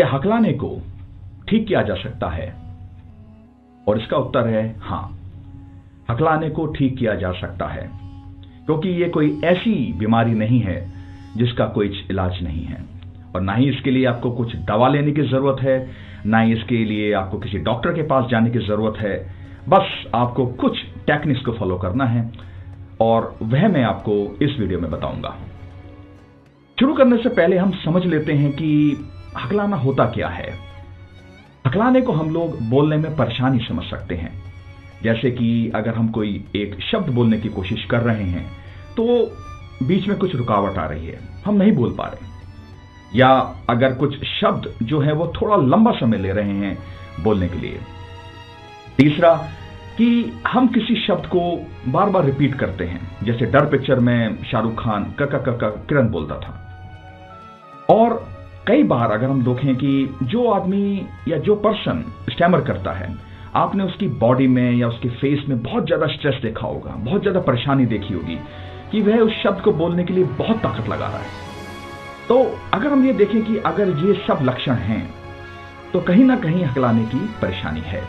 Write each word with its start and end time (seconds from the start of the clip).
क्या 0.00 0.08
हकलाने 0.08 0.52
को 0.52 0.68
ठीक 1.48 1.66
किया 1.66 1.80
जा 1.82 1.94
सकता 1.94 2.28
है। 2.28 2.46
और 3.86 3.98
इसका 3.98 4.16
उत्तर 4.16 4.46
है, 4.46 4.62
हाँ 4.80 5.18
हकलाने 6.10 6.48
को 6.50 6.64
ठीक 6.66 6.96
किया 6.98 7.14
जा 7.14 7.32
सकता 7.32 7.66
है, 7.68 7.82
क्योंकि 8.66 8.88
ये 8.88 9.08
कोई 9.08 9.40
ऐसी 9.44 9.74
बीमारी 9.92 10.34
नहीं 10.34 10.60
है 10.60 10.78
जिसका 11.36 11.66
कोई 11.66 11.88
इलाज 12.10 12.42
नहीं 12.42 12.64
है। 12.64 12.80
और 13.34 13.40
ना 13.40 13.54
ही 13.54 13.68
इसके 13.68 13.90
लिए 13.90 14.06
आपको 14.06 14.30
कुछ 14.30 14.56
दवा 14.56 14.88
लेने 14.88 15.12
की 15.12 15.22
ज़रूरत 15.22 15.62
है, 15.62 15.90
ना 16.26 16.40
ही 16.40 16.52
इसके 16.52 16.84
लिए 16.84 17.12
आपको 17.12 17.38
किसी 17.38 17.58
डॉक्टर 17.58 17.92
के 17.92 18.02
पास 18.02 18.30
जाने 18.30 18.50
की 18.50 18.58
ज़रूरत 18.58 19.00
है। 19.00 19.14
बस 19.68 20.10
आपको 20.14 20.46
कुछ 20.56 20.82
टेक्निक्स 21.06 21.44
को 21.44 21.52
फॉलो 21.52 21.78
करना 21.78 22.04
है, 22.06 22.30
और 23.00 23.34
वह 23.42 23.68
मैं 23.68 23.84
आपको 23.84 24.20
इस 24.42 24.58
वीडियो 24.60 24.80
में 24.80 24.90
बताऊँगा। 24.90 25.36
शुरू 26.78 26.94
करने 26.94 27.16
से 27.16 27.28
पहले 27.28 27.56
हम 27.58 27.70
समझ 27.84 28.06
लेते 28.06 28.32
हैं 28.32 28.52
कि 28.52 29.06
हकलाना 29.38 29.76
होता 29.76 30.04
क्या 30.04 30.28
है? 30.28 30.54
हकलाने 31.66 32.00
को 32.00 32.12
हम 32.12 32.30
लोग 32.30 32.60
बोलने 32.60 32.96
में 32.96 33.16
परेशानी 33.16 33.58
समझ 33.58 33.84
सकते 33.84 34.14
हैं। 34.14 34.32
जैसे 35.02 35.30
कि 35.30 35.72
अगर 35.74 35.94
हम 35.94 36.08
कोई 36.08 36.44
एक 36.56 36.80
शब्द 36.82 37.10
बोलने 37.10 37.38
की 37.38 37.48
कोशिश 37.48 37.84
कर 37.84 38.00
रहे 38.00 38.24
हैं 38.24 38.46
तो 38.96 39.04
बीच 39.86 40.08
में 40.08 40.18
कुछ 40.18 40.34
रुकावट 40.34 40.78
आ 40.78 40.86
रही 40.86 41.06
है। 41.06 41.18
हम 41.46 41.54
नहीं 41.54 41.72
बोल 41.72 41.94
पा 41.98 42.06
रहे। 42.06 43.18
या 43.18 43.30
अगर 43.70 43.94
कुछ 43.94 44.24
शब्द 44.24 44.74
जो 44.82 45.00
है 45.00 45.12
वो 45.12 45.32
थोड़ा 45.42 45.56
लंबा 45.56 45.92
समय 45.92 46.18
ले 46.18 46.32
रहे 46.32 46.50
हैं 46.50 46.78
बोलने 47.24 47.48
के 47.48 47.58
लिए। 47.58 47.80
तीसरा, 48.98 49.48
कि 49.98 50.32
हम 50.48 50.66
किसी 50.66 51.06
शब्द 51.06 51.26
को 51.26 51.66
बार 51.88 52.10
बार 52.10 52.24
रिपीट 52.24 52.54
करते 52.54 52.84
हैं। 52.84 53.16
जैसे 53.22 53.46
डर 53.46 53.66
पिक्चर 53.66 54.00
में 54.00 54.44
शाहरुख 54.44 54.82
खान 54.84 55.04
कका 55.18 55.38
कका 55.38 55.68
किरण 55.68 56.08
बोलता 56.08 56.34
था। 56.34 56.52
और 57.90 58.39
कई 58.66 58.82
बार 58.82 59.10
अगर 59.10 59.26
हम 59.26 59.42
देखें 59.44 59.74
कि 59.76 60.16
जो 60.24 60.46
आदमी 60.50 61.06
या 61.28 61.36
जो 61.38 61.54
पर्सन 61.58 62.04
स्टैमर 62.30 62.60
करता 62.60 62.92
है, 62.92 63.14
आपने 63.56 63.84
उसकी 63.84 64.08
बॉडी 64.18 64.46
में 64.48 64.72
या 64.72 64.88
उसके 64.88 65.08
फेस 65.10 65.44
में 65.48 65.62
बहुत 65.62 65.86
ज़्यादा 65.86 66.06
स्ट्रेस 66.06 66.40
देखा 66.42 66.66
होगा, 66.66 66.90
बहुत 66.90 67.20
ज़्यादा 67.22 67.40
परेशानी 67.40 67.86
देखी 67.86 68.14
होगी 68.14 68.38
कि 68.92 69.00
वह 69.02 69.18
उस 69.18 69.42
शब्द 69.42 69.60
को 69.60 69.72
बोलने 69.72 70.04
के 70.04 70.14
लिए 70.14 70.24
बहुत 70.24 70.56
ताकत 70.58 70.88
लगा 70.88 71.06
रहा 71.06 71.18
है। 71.18 71.48
तो 72.28 72.36
अगर 72.74 72.86
हम 72.86 73.04
ये 73.06 73.12
देखें 73.14 73.42
कि 73.44 73.56
अगर 73.66 73.88
ये 73.98 74.14
सब 74.26 74.44
लक्षण 74.44 74.74
हैं 74.84 75.02
तो 75.92 76.00
कहीं 76.02 76.24
ना 76.24 76.36
कहीं 76.36 76.64
हकलाने 76.64 77.04
की 77.04 77.18
परेशानी 77.42 77.80
है। 77.86 78.02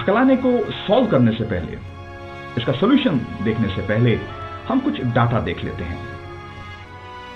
हकलाने 0.00 0.36
को 0.36 0.58
सॉल्व 0.78 1.06
करने 1.06 1.32
से 1.32 1.44
पहले, 1.44 1.78
इसका 2.58 2.72
सोल्यूशन 2.72 3.20
देखने 3.44 3.68
से 3.68 3.82
पहले 3.88 4.18
हम 4.68 4.80
कुछ 4.80 5.00
डाटा 5.04 5.40
देख 5.40 5.64
लेते 5.64 5.84
हैं। 5.84 5.98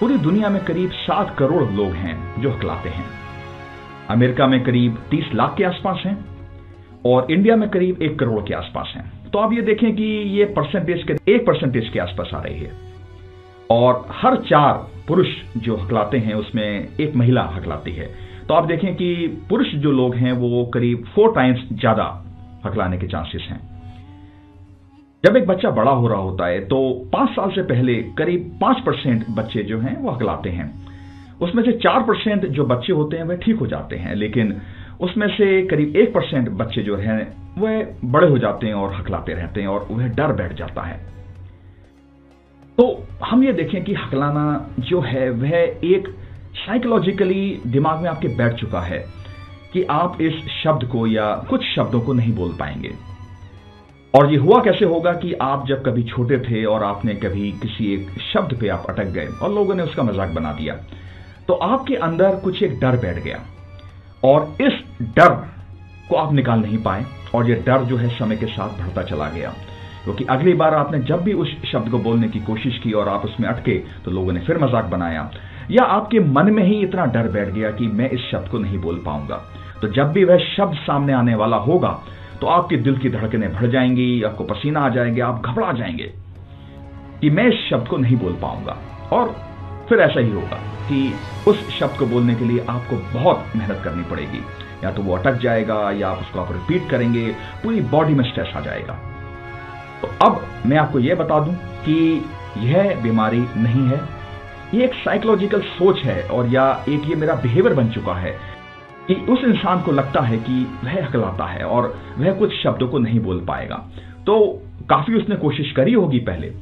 पूरी 0.01 0.17
दुनिया 0.19 0.49
में 0.49 0.65
करीब 0.65 0.91
सात 0.91 1.35
करोड़ 1.39 1.63
लोग 1.73 1.93
हैं 1.93 2.43
जो 2.43 2.51
हकलाते 2.51 2.89
हैं। 2.89 3.05
अमेरिका 4.11 4.47
में 4.47 4.65
करीब 4.65 4.97
तीस 5.11 5.31
लाख 5.35 5.55
के 5.59 5.65
आसपास 5.65 6.03
हैं 6.07 6.17
और 7.07 7.31
इंडिया 7.31 7.57
में 7.57 7.69
करीब 7.69 8.03
एक 8.03 8.19
करोड़ 8.19 8.43
के 8.49 8.55
आसपास 8.55 8.93
हैं। 8.97 9.31
तो 9.31 9.39
आप 9.39 9.53
ये 9.53 9.63
देखें 9.63 9.97
कि 9.97 10.05
ये 10.39 10.45
परसेंटेज 10.45 11.03
के, 11.03 11.33
एक 11.33 11.47
परसेंटेज 11.47 11.89
के 11.89 11.99
आसपास 11.99 12.31
आ 12.35 12.41
रही 12.41 12.59
है। 12.59 12.73
और 13.71 14.07
हर 14.13 14.37
चार 14.37 14.75
पुरुष 15.09 15.27
जो 15.57 15.77
हकलाते 15.77 16.19
हैं, 16.19 16.35
उसमें 16.35 16.89
एक 17.01 17.17
महिला 17.17 17.43
हकलाती 17.43 17.93
है। 17.93 18.15
तो 18.49 18.55
आप 18.55 18.65
देखें 18.65 18.95
कि 18.95 19.15
पुरुष 19.51 19.67
जो 19.67 19.93
लोग 19.93 20.15
हैं, 20.15 20.33
वो 20.33 20.65
करीब 20.65 21.05
फोर 21.15 21.33
टाइम्स 21.35 21.61
ज़्यादा 21.73 22.25
हकलाने 22.67 22.99
के 22.99 23.07
चांसेस 23.07 23.47
हैं। 23.51 23.76
जब 25.25 25.37
एक 25.37 25.47
बच्चा 25.47 25.71
बड़ा 25.71 25.91
हो 25.91 26.09
रहा 26.09 26.19
होता 26.19 26.47
है 26.47 26.61
तो 26.61 26.79
पाँच 27.13 27.31
साल 27.31 27.51
से 27.51 27.63
पहले 27.63 27.95
करीब 28.19 28.59
पाँच 28.61 28.81
परसेंट 28.87 29.25
बच्चे 29.31 29.63
जो 29.63 29.79
हैं 29.81 29.97
वो 29.97 30.11
हकलाते 30.11 30.51
हैं। 30.51 30.67
उसमें 31.41 31.63
से 31.63 31.73
चार 31.73 32.03
परसेंट 32.03 32.47
जो 32.47 32.65
बच्चे 32.65 32.93
होते 32.93 33.17
हैं, 33.17 33.25
वह 33.25 33.37
ठीक 33.37 33.57
हो 33.57 33.67
जाते 33.67 33.97
हैं, 33.97 34.15
लेकिन 34.15 34.55
उसमें 35.01 35.27
से 35.29 35.67
करीब 35.67 35.97
एक 35.97 36.13
परसेंट 36.15 36.49
बच्चे 36.51 36.83
जो 36.83 36.97
हैं, 36.97 37.19
वह 37.59 37.87
बड़े 38.05 38.29
हो 38.29 38.39
जाते 38.39 38.67
हैं 38.67 38.75
और 38.75 38.95
हकलाते 38.95 39.33
रहते 39.33 39.61
हैं 39.61 39.69
और 39.69 39.87
वह 39.91 40.07
डर 40.09 40.33
बैठ 40.33 40.53
जाता 40.53 40.83
है। 40.83 40.97
तो 42.79 42.87
हम 43.25 43.45
ये 43.45 43.53
देखें 43.53 43.83
कि 43.85 43.95
हकलाना 43.95 44.47
जो 44.81 45.01
है, 45.01 45.29
वह 45.31 45.57
एक 45.85 46.09
साइकोलॉजिकली 46.57 47.61
दिमाग 47.67 48.01
में 48.01 48.09
आपके 48.11 48.29
बैठ 48.29 48.55
चुका 48.55 48.81
है 48.81 49.05
कि 49.73 49.83
आप 49.91 50.21
इस 50.21 50.47
शब्द 50.63 50.89
को 50.89 51.07
या 51.07 51.35
कुछ 51.51 51.65
शब्दों 51.75 52.01
को 52.01 52.13
नहीं 52.13 52.35
बोल 52.35 52.57
पाएँगे। 52.61 53.16
और 54.15 54.31
ये 54.33 54.37
हुआ 54.39 54.61
कैसे 54.63 54.85
होगा 54.85 55.13
कि 55.15 55.33
आप 55.43 55.67
जब 55.69 55.83
कभी 55.85 56.03
छोटे 56.05 56.39
थे 56.41 56.65
और 56.65 56.85
आपने 56.85 57.15
कभी 57.17 57.51
किसी 57.63 57.93
एक 57.95 58.11
शब्द 58.23 58.57
पे 58.61 58.69
आप 58.69 58.87
अटक 58.91 59.11
गए 59.13 59.27
और 59.43 59.53
लोगों 59.53 59.75
ने 59.75 59.83
उसका 59.83 60.03
मज़ाक 60.03 60.31
बना 60.31 60.53
दिया 60.53 60.75
तो 61.49 61.55
आपके 61.55 61.95
अंदर 62.03 62.37
कुछ 62.45 62.63
एक 62.63 62.79
डर 62.81 62.97
बैठ 62.97 63.23
गया। 63.25 63.41
और 64.25 64.57
इस 64.61 64.81
डर 65.17 65.35
को 66.09 66.17
आप 66.17 66.33
निकाल 66.33 66.61
नहीं 66.61 66.79
पाए 66.83 67.05
और 67.35 67.49
ये 67.51 67.55
डर 67.67 67.85
जो 67.85 67.97
है 67.97 68.09
समय 68.09 68.37
के 68.37 68.47
साथ 68.47 68.79
बढ़ता 68.79 69.03
चला 69.05 69.29
गया। 69.31 69.53
क्योंकि 70.05 70.25
अगली 70.31 70.53
बार 70.55 70.75
आपने 70.75 70.99
जब 71.05 71.23
भी 71.23 71.33
उस 71.35 71.55
शब्द 71.67 71.91
को 71.91 71.99
बोलने 72.01 72.29
की 72.29 72.41
कोशिश 72.41 72.79
की 72.79 72.93
और 72.93 73.09
आप 73.09 73.25
उसमें 73.25 73.49
अटके 73.49 73.79
तो 74.05 74.11
लोगों 74.11 74.33
ने 74.33 74.41
फिर 74.41 74.59
मज़ाक 74.59 74.85
बनाया। 74.87 75.31
या 75.71 75.85
आपके 75.85 76.21
मन 76.21 76.53
में 76.55 76.63
ही 76.65 76.81
इतना 76.83 77.07
डर 77.07 77.29
बैठ 77.29 77.49
गया 77.49 77.71
कि 77.71 77.87
मैं 77.91 78.11
इस 78.11 78.29
शब्द 78.31 78.49
को 78.49 78.59
नहीं 78.59 78.79
बोल 78.79 79.03
पाऊँगा। 79.07 79.43
तो 79.83 79.89
जब 79.89 80.13
भी 80.13 80.25
वह 80.25 80.39
शब्द 80.47 80.77
सामने 80.77 81.13
आने 81.13 81.35
वाला 81.35 81.57
होगा 81.63 81.99
तो 82.41 82.47
आपके 82.47 82.77
दिल 82.77 82.99
की 82.99 83.11
धड़कनें 83.11 83.55
बढ़ 83.55 83.67
जाएँगी, 83.67 84.23
आपको 84.23 84.45
पसीना 84.45 84.81
आ 84.81 84.89
जाएँगे, 84.89 85.21
आप 85.21 85.43
घबरा 85.47 85.73
जाएँगे 85.73 86.13
कि 87.21 87.31
मैं 87.31 87.49
इस 87.49 87.71
शब्द 87.71 87.89
को 87.89 87.97
नहीं 87.97 88.17
बोल 88.17 88.33
पाऊँगा। 88.33 88.79
और 89.13 89.37
फिर 89.89 90.01
ऐसा 90.01 90.21
ही 90.21 90.31
होगा 90.31 90.57
कि 90.89 91.15
उस 91.49 91.79
शब्द 91.79 91.99
को 91.99 92.07
बोलने 92.07 92.35
के 92.35 92.45
लिए 92.45 92.67
आपको 92.69 93.21
बहुत 93.21 93.45
मेहनत 93.57 93.81
करनी 93.85 94.03
पड़ेगी। 94.03 94.41
या 94.85 94.91
तो 94.91 95.03
वो 95.03 95.17
अटक 95.17 95.35
जाएगा, 95.35 95.91
या 95.91 96.09
आप 96.09 96.19
उसको 96.19 96.41
आप 96.41 96.53
रिपीट 96.53 96.91
करेंगे, 96.91 97.29
पूरी 97.63 97.81
बॉडी 97.81 98.15
में 98.15 98.25
स्ट्रेस 98.25 98.49
आ 98.57 98.61
जाएगा। 98.61 98.93
तो 100.03 100.27
अब 100.27 100.47
मैं 100.67 100.77
आपको 100.77 100.99
यह 100.99 101.15
बता 101.15 101.41
दूँ 101.41 101.55
कि 101.55 102.25
यह 102.59 103.01
बीमारी 103.03 103.39
नहीं 103.39 103.89
है। 103.89 104.01
ये 104.75 104.85
एक 104.85 104.95
साइकोलॉजिकल 104.95 105.61
सोच 105.61 106.01
है, 106.01 106.23
और 106.23 106.47
या 106.47 106.85
एक 106.89 107.03
ये 107.07 107.15
मेरा 107.15 107.35
बिहेवियर 107.35 107.75
बन 107.75 107.89
चुका 107.89 108.15
है। 108.15 108.56
कि 109.09 109.15
उस 109.15 109.45
इंसान 109.45 109.83
को 109.83 109.93
लगता 109.93 110.21
है 110.21 110.39
कि 110.39 110.67
वह 110.85 111.05
हकलाता 111.05 111.45
है 111.45 111.65
और 111.65 111.95
वह 112.19 112.33
कुछ 112.33 112.53
शब्दों 112.55 112.89
को 112.89 112.99
नहीं 112.99 113.21
बोल 113.21 113.41
पाएगा। 113.41 113.77
तो 114.27 114.63
काफ़ी 114.91 115.15
उसने 115.15 115.37
कोशिश 115.37 115.73
करी 115.73 115.93
होगी 115.93 116.19
पहले 116.19 116.53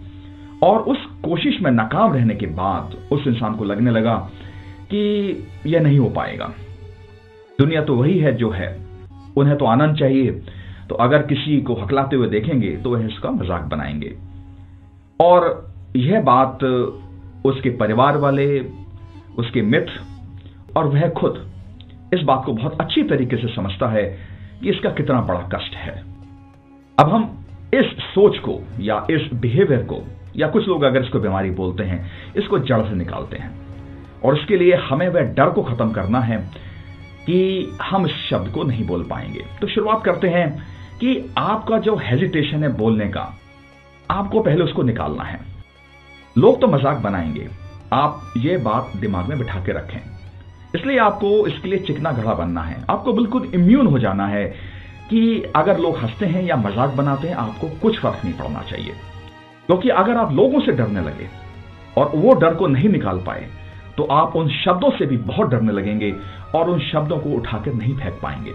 और 0.62 0.81
उस 0.81 1.05
कोशिश 1.25 1.60
में 1.62 1.71
नाकाम 1.71 2.12
रहने 2.12 2.34
के 2.34 2.47
बाद 2.47 2.97
उस 3.12 3.27
इंसान 3.27 3.55
को 3.55 3.65
लगने 3.65 3.91
लगा 3.91 4.16
कि 4.91 5.03
यह 5.66 5.81
नहीं 5.81 5.99
हो 5.99 6.09
पाएगा। 6.09 6.53
दुनिया 7.59 7.82
तो 7.84 7.94
वही 7.97 8.19
है 8.19 8.34
जो 8.34 8.50
है। 8.50 8.69
उन्हें 9.37 9.56
तो 9.56 9.65
आनंद 9.65 9.97
चाहिए। 9.97 10.31
तो 10.88 10.94
अगर 10.94 11.22
किसी 11.22 11.61
को 11.61 11.75
हकलाते 11.75 12.16
हुए 12.16 12.28
देखेंगे 12.28 12.76
तो 12.76 12.91
वह 12.91 13.06
इसका 13.06 13.31
मज़ाक 13.31 13.62
बनाएँगे। 13.62 14.15
और 15.21 15.75
यह 15.97 16.21
बात 16.21 16.65
उसके 17.44 17.71
परिवार 17.71 18.16
वाले, 18.16 18.61
उसके 19.38 19.62
मित्र 19.62 20.00
और 20.76 20.88
वह 20.88 21.09
खुद 21.09 21.44
इस 22.15 22.23
बात 22.23 22.43
को 22.47 22.53
बहुत 22.53 22.81
अच्छी 22.81 23.03
तरीके 23.03 23.37
से 23.37 23.55
समझता 23.55 23.89
है 23.89 24.05
कि 24.61 24.71
इसका 24.71 24.91
कितना 24.91 25.21
बड़ा 25.21 25.41
कष्ट 25.55 25.75
है। 25.75 25.95
अब 26.99 27.09
हम 27.09 27.45
इस 27.75 27.87
सोच 28.05 28.39
को 28.39 28.59
या 28.81 29.07
इस 29.11 29.33
बिहेवियर 29.35 29.83
को 29.83 30.03
या 30.37 30.49
कुछ 30.49 30.69
लोग 30.69 30.83
अगर 30.83 31.03
इसको 31.03 31.21
बीमारी 31.21 31.51
बोलते 31.53 31.85
हैं, 31.85 32.11
इसको 32.37 32.59
जड़ 32.59 32.83
से 32.83 32.95
निकालते 32.95 33.37
हैं 33.37 33.51
और 34.25 34.35
उसके 34.35 34.57
लिए 34.57 34.75
हमें 34.75 35.09
वह 35.09 35.35
डर 35.35 35.51
को 35.51 35.63
खत्म 35.63 35.91
करना 35.93 36.21
है 36.21 36.39
कि 37.27 37.77
हम 37.83 38.07
इस 38.07 38.15
शब्द 38.31 38.53
को 38.53 38.63
नहीं 38.63 38.87
बोल 38.87 39.03
पाएँगे। 39.03 39.45
तो 39.61 39.67
शुरुआत 39.67 40.05
करते 40.05 40.29
हैं 40.29 40.49
कि 41.01 41.19
आपका 41.39 41.79
जो 41.79 41.97
हेजिटेशन 41.97 42.63
है 42.65 42.73
बोलने 42.77 43.09
का, 43.09 43.33
आपको 44.11 44.41
पहले 44.41 44.65
उसको 44.65 44.83
निकालना 44.83 45.25
है। 45.25 45.41
लोग 46.37 46.61
तो 46.61 46.67
मज़ाक 46.67 46.99
बनाएँगे। 46.99 47.49
आप 47.93 48.33
ये 48.37 48.56
बात 48.56 48.97
दिमाग 48.97 49.29
में 49.29 49.38
बिठा 49.38 49.61
के 49.61 49.73
रखें। 49.73 50.13
इसलिए 50.75 50.99
आपको 50.99 51.47
इसके 51.47 51.69
लिए 51.69 51.79
चिकना 51.81 52.12
घड़ा 52.12 52.35
बनना 52.35 52.62
है। 52.62 52.76
आपको 52.91 53.12
बिल्कुल 53.12 53.50
इम्यून 53.55 53.87
हो 53.87 53.99
जाना 53.99 54.26
है 54.26 54.44
कि 55.11 55.53
अगर 55.56 55.79
लोग 55.79 55.97
हँसते 55.99 56.26
हैं 56.26 56.43
या 56.43 56.56
मज़ाक 56.56 56.94
बनाते 56.97 57.29
हैं, 57.29 57.35
आपको 57.37 57.69
कुछ 57.82 57.99
फ़र्क 58.00 58.25
नहीं 58.25 58.35
पड़ना 58.35 58.62
चाहिए। 58.62 58.93
क्योंकि 59.69 59.88
अगर 59.91 60.17
आप 60.17 60.32
लोगों 60.32 60.61
से 60.61 60.73
डरने 60.73 61.00
लगे 61.00 61.29
और 61.97 62.11
वो 62.15 62.35
डर 62.35 62.55
को 62.55 62.67
नहीं 62.67 62.88
निकाल 62.88 63.19
पाए 63.19 63.49
तो 63.99 64.05
आप 64.12 64.35
उन 64.37 64.49
शब्दों 64.55 64.91
से 64.91 65.06
भी 65.06 65.17
बहुत 65.19 65.50
डरने 65.50 65.73
लगेंगे 65.73 66.12
और 66.55 66.71
उन 66.71 66.81
शब्दों 66.82 67.19
को 67.19 67.31
उठाकर 67.31 67.75
नहीं 67.75 67.94
फेंक 67.97 68.19
पाएँगे। 68.23 68.53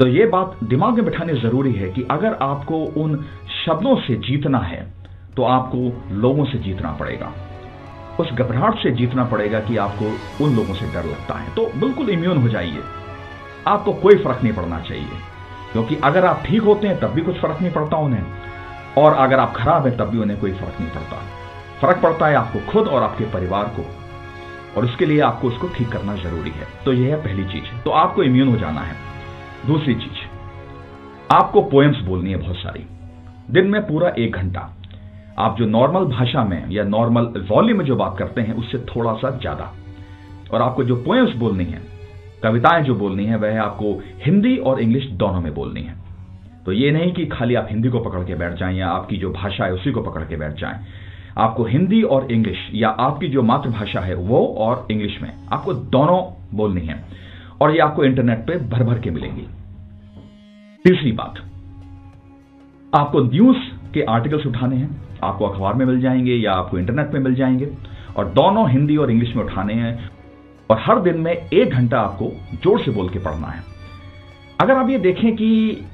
तो 0.00 0.06
ये 0.06 0.26
बात 0.26 0.56
दिमाग 0.64 0.94
में 0.94 1.04
बिठानी 1.04 1.32
ज़रूरी 1.40 1.72
है 1.72 1.88
कि 1.90 2.06
अगर 2.10 2.34
आपको 2.42 2.84
उन 3.02 3.16
शब्दों 3.56 3.94
से 3.96 4.16
जीतना 4.28 4.58
है 4.60 4.80
तो 5.36 5.42
आपको 5.44 6.14
लोगों 6.16 6.44
से 6.44 6.58
जीतना 6.58 6.92
पड़ेगा। 7.00 7.32
उस 8.20 8.32
घबराहट 8.32 8.82
से 8.82 8.90
जीतना 8.90 9.24
पड़ेगा 9.24 9.60
कि 9.60 9.76
आपको 9.76 10.04
उन 10.44 10.56
लोगों 10.56 10.74
से 10.74 10.86
डर 10.86 11.04
लगता 11.04 11.34
है। 11.34 11.54
तो 11.54 11.66
बिल्कुल 11.76 12.10
इम्यून 12.10 12.36
हो 12.36 12.48
जाइए। 12.48 12.82
आपको 13.66 13.92
कोई 13.92 14.14
फ़र्क 14.14 14.42
नहीं 14.42 14.52
पड़ना 14.52 14.80
चाहिए। 14.80 15.08
क्योंकि 15.72 15.96
अगर 15.96 16.26
आप 16.26 16.42
ठीक 16.46 16.62
होते 16.62 16.86
हैं, 16.86 17.00
तब 17.00 17.08
भी 17.08 17.20
कुछ 17.20 17.40
फ़र्क 17.40 17.58
नहीं 17.62 17.72
पड़ता 17.72 17.96
उन्हें। 17.96 18.26
और 18.98 19.14
अगर 19.14 19.38
आप 19.38 19.52
खराब 19.56 19.86
हैं, 19.86 19.96
तब 19.96 20.04
भी 20.04 20.18
उन्हें 20.18 20.40
कोई 20.40 20.52
फ़र्क 20.52 20.80
नहीं 20.80 20.90
पड़ता। 20.90 21.22
फ़र्क 21.82 22.02
पड़ता 22.02 22.26
है 22.26 22.34
आपको 22.34 22.72
खुद 22.72 22.88
और 22.88 23.02
आपके 23.02 23.24
परिवार 23.24 23.64
को। 23.64 23.86
और 24.76 24.84
उसके 24.84 25.06
लिए 25.06 25.20
आपको 25.20 25.48
उसको 25.48 25.68
ठीक 25.68 25.88
करना 25.88 26.14
ज़रूरी 26.14 26.50
है। 26.50 26.66
तो 26.84 26.92
यह 26.92 27.16
है 27.16 27.22
पहली 27.22 27.44
चीज़। 27.44 27.82
तो 27.82 27.90
आपको 27.90 28.22
इम्यून 28.22 28.48
हो 28.48 28.56
जाना 28.56 28.80
है। 28.80 28.96
दूसरी 29.66 29.94
चीज़। 29.94 30.30
आपको 31.34 31.62
पोएम्स 31.62 31.98
बोलनी 31.98 32.30
है 32.30 32.36
बहुत 32.36 32.56
सारी। 32.56 32.86
दिन 33.50 33.66
में 33.66 33.86
पूरा 33.86 34.08
एक 34.08 34.32
घंटा। 34.32 34.79
आप 35.40 35.56
जो 35.58 35.66
नॉर्मल 35.66 36.04
भाषा 36.04 36.44
में 36.44 36.70
या 36.70 36.84
नॉर्मल 36.84 37.32
वॉल्यूम 37.50 37.78
में 37.78 37.84
जो 37.84 37.96
बात 37.96 38.16
करते 38.18 38.40
हैं, 38.40 38.54
उससे 38.54 38.78
थोड़ा 38.78 39.12
सा 39.12 39.30
ज़्यादा। 39.30 39.72
और 40.52 40.62
आपको 40.62 40.84
जो 40.84 40.96
पोएम्स 40.96 41.34
बोलनी 41.36 41.64
है, 41.64 41.80
कविताएँ 42.42 42.82
जो 42.84 42.94
बोलनी 42.94 43.24
है, 43.24 43.36
वह 43.36 43.60
आपको 43.62 43.92
हिंदी 44.24 44.56
और 44.56 44.80
इंग्लिश 44.80 45.06
दोनों 45.06 45.40
में 45.40 45.54
बोलनी 45.54 45.82
है। 45.82 45.94
तो 46.66 46.72
ये 46.72 46.90
नहीं 46.90 47.12
कि 47.12 47.26
खाली 47.26 47.54
आप 47.54 47.66
हिंदी 47.70 47.88
को 47.88 48.00
पकड़ 48.00 48.24
के 48.24 48.34
बैठ 48.34 48.54
जाएँ 48.54 48.78
या 48.78 48.88
आपकी 48.88 49.16
जो 49.16 49.30
भाषा 49.30 49.64
है, 49.64 49.72
उसी 49.72 49.92
को 49.92 50.02
पकड़ 50.02 50.22
के 50.22 50.36
बैठ 50.36 50.54
जाएँ। 50.54 50.84
आपको 51.38 51.64
हिंदी 51.64 52.02
और 52.02 52.30
इंग्लिश 52.32 52.68
या 52.74 52.88
आपकी 52.88 53.28
जो 53.28 53.42
मातृभाषा 53.42 54.00
है, 54.00 54.14
वो 54.14 54.46
और 54.58 54.86
इंग्लिश 54.90 55.18
में 55.22 55.32
आपको 55.52 55.72
दोनों 55.72 56.22
बोलनी 56.56 56.80
है। 56.80 57.04
और 57.60 57.70
ये 57.70 57.78
आपको 57.78 58.04
इंटरनेट 58.04 58.38
पे 58.38 58.56
भर 58.68 58.82
भर 58.82 58.98
के 58.98 59.10
मिलेंगी। 59.10 59.46
तीसरी 60.84 61.12
बात, 61.12 61.34
आपको 62.92 63.20
न्यूज़ 63.20 63.58
के 63.94 64.02
आर्टिकल्स 64.02 64.46
उठाने 64.46 64.76
हैं। 64.76 65.09
आपको 65.24 65.46
अखबार 65.46 65.74
में 65.74 65.84
मिल 65.86 66.00
जाएँगे 66.00 66.34
या 66.34 66.52
आपको 66.52 66.78
इंटरनेट 66.78 67.12
में 67.14 67.20
मिल 67.20 67.34
जाएँगे। 67.34 67.68
और 68.16 68.28
दोनों 68.30 68.68
हिंदी 68.70 68.96
और 68.96 69.10
इंग्लिश 69.10 69.34
में 69.36 69.42
उठाने 69.44 69.74
हैं 69.74 70.10
और 70.70 70.78
हर 70.80 71.00
दिन 71.02 71.18
में 71.18 71.32
एक 71.32 71.70
घंटा 71.70 72.00
आपको 72.00 72.30
ज़ोर 72.54 72.80
से 72.80 72.90
बोल 72.90 73.08
के 73.08 73.18
पढ़ना 73.18 73.48
है। 73.48 73.62
अगर 74.60 74.76
आप 74.76 74.90
ये 74.90 74.98
देखें 75.00 75.32
कि 75.36 75.86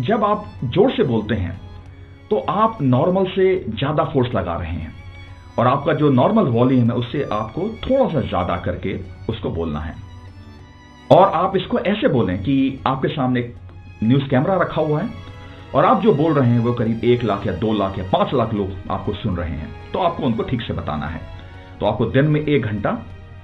जब 0.00 0.24
आप 0.24 0.44
ज़ोर 0.64 0.90
से 0.90 1.02
बोलते 1.04 1.34
हैं 1.34 1.60
तो 2.30 2.38
आप 2.50 2.78
नॉर्मल 2.82 3.24
से 3.26 3.54
ज़्यादा 3.70 4.04
फोर्स 4.04 4.34
लगा 4.34 4.54
रहे 4.54 4.72
हैं 4.72 4.92
और 5.58 5.66
आपका 5.66 5.92
जो 5.92 6.10
नॉर्मल 6.10 6.48
वॉल्यूम 6.50 6.84
है, 6.84 6.96
उससे 6.96 7.22
आपको 7.32 7.68
थोड़ा 7.84 8.08
सा 8.08 8.20
ज़्यादा 8.20 8.56
करके 8.56 8.98
उसको 9.28 9.50
बोलना 9.50 9.80
है। 9.80 9.94
और 11.10 11.28
आप 11.34 11.56
इसको 11.56 11.78
ऐसे 11.80 12.08
बोलें 12.08 12.38
कि 12.38 12.56
आपके 12.86 13.08
सामने 13.08 13.40
न्यूज़ 14.02 14.28
कैमरा 14.28 14.54
रखा 14.54 14.82
हुआ 14.82 15.00
है 15.00 15.08
और 15.74 15.84
आप 15.84 16.00
जो 16.02 16.12
बोल 16.14 16.32
रहे 16.32 16.50
हैं 16.50 16.58
वो 16.58 16.72
करीब 16.72 17.04
एक 17.04 17.24
लाख 17.24 17.46
या 17.46 17.52
दो 17.54 17.72
लाख 17.72 17.98
या 17.98 18.04
पाँच 18.12 18.34
लाख 18.34 18.54
लोग 18.54 18.90
आपको 18.90 19.12
सुन 19.14 19.36
रहे 19.36 19.50
हैं। 19.50 19.70
तो 19.92 19.98
आपको 19.98 20.22
उनको 20.22 20.42
ठीक 20.42 20.62
से 20.62 20.74
बताना 20.74 21.06
है। 21.06 21.20
तो 21.80 21.86
आपको 21.86 22.04
दिन 22.06 22.24
में 22.26 22.40
एक 22.40 22.64
घंटा 22.64 22.96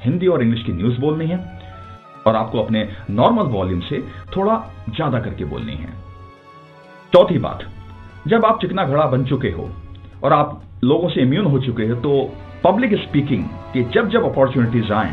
हिंदी 0.04 0.26
और 0.26 0.42
इंग्लिश 0.42 0.64
की 0.64 0.72
न्यूज़ 0.72 1.00
बोलनी 1.00 1.26
है 1.26 1.38
और 2.26 2.36
आपको 2.36 2.62
अपने 2.62 2.88
नॉर्मल 3.10 3.46
वॉल्यूम 3.48 3.80
से 3.80 4.00
थोड़ा 4.36 4.56
ज़्यादा 4.88 5.20
करके 5.20 5.44
बोलनी 5.44 5.74
है। 5.74 5.92
चौथी 7.12 7.38
बात, 7.38 7.64
जब 8.28 8.44
आप 8.44 8.60
चिकना 8.60 8.84
घड़ा 8.84 9.06
बन 9.06 9.24
चुके 9.24 9.50
हो 9.50 9.68
और 10.24 10.32
आप 10.32 10.62
लोगों 10.84 11.08
से 11.08 11.22
इम्यून 11.22 11.46
हो 11.46 11.58
चुके 11.58 11.86
हो 11.86 11.94
तो 11.96 12.12
पब्लिक 12.64 12.94
स्पीकिंग 13.00 13.44
की 13.72 13.82
जब 13.94 14.08
जब 14.10 14.24
अपॉर्चुनिटीज़ 14.24 14.92
आए 14.92 15.12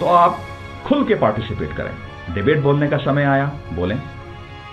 तो 0.00 0.06
आप 0.06 0.38
खुल 0.86 1.04
के 1.04 1.14
पार्टिसिपेट 1.16 1.72
करें। 1.72 2.34
डिबेट 2.34 2.62
बोलने 2.62 2.88
का 2.88 2.96
समय 2.98 3.24
आया, 3.24 3.50
बोलें। 3.74 3.98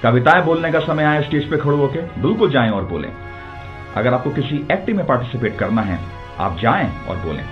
कविताएँ 0.03 0.43
बोलने 0.43 0.71
का 0.71 0.79
समय 0.79 1.03
आया 1.03 1.21
स्टेज 1.21 1.49
पे 1.49 1.57
खड़े 1.57 1.77
होकर 1.77 2.01
बिल्कुल 2.21 2.49
जाएँ 2.49 2.69
और 2.69 2.83
बोलें। 2.83 3.09
अगर 3.95 4.13
आपको 4.13 4.29
किसी 4.29 4.55
एक्टिव 4.71 4.97
में 4.97 5.05
पार्टिसिपेट 5.05 5.57
करना 5.57 5.81
है, 5.81 5.99
आप 6.39 6.57
जाएँ 6.59 6.89
और 7.09 7.17
बोलें। 7.17 7.43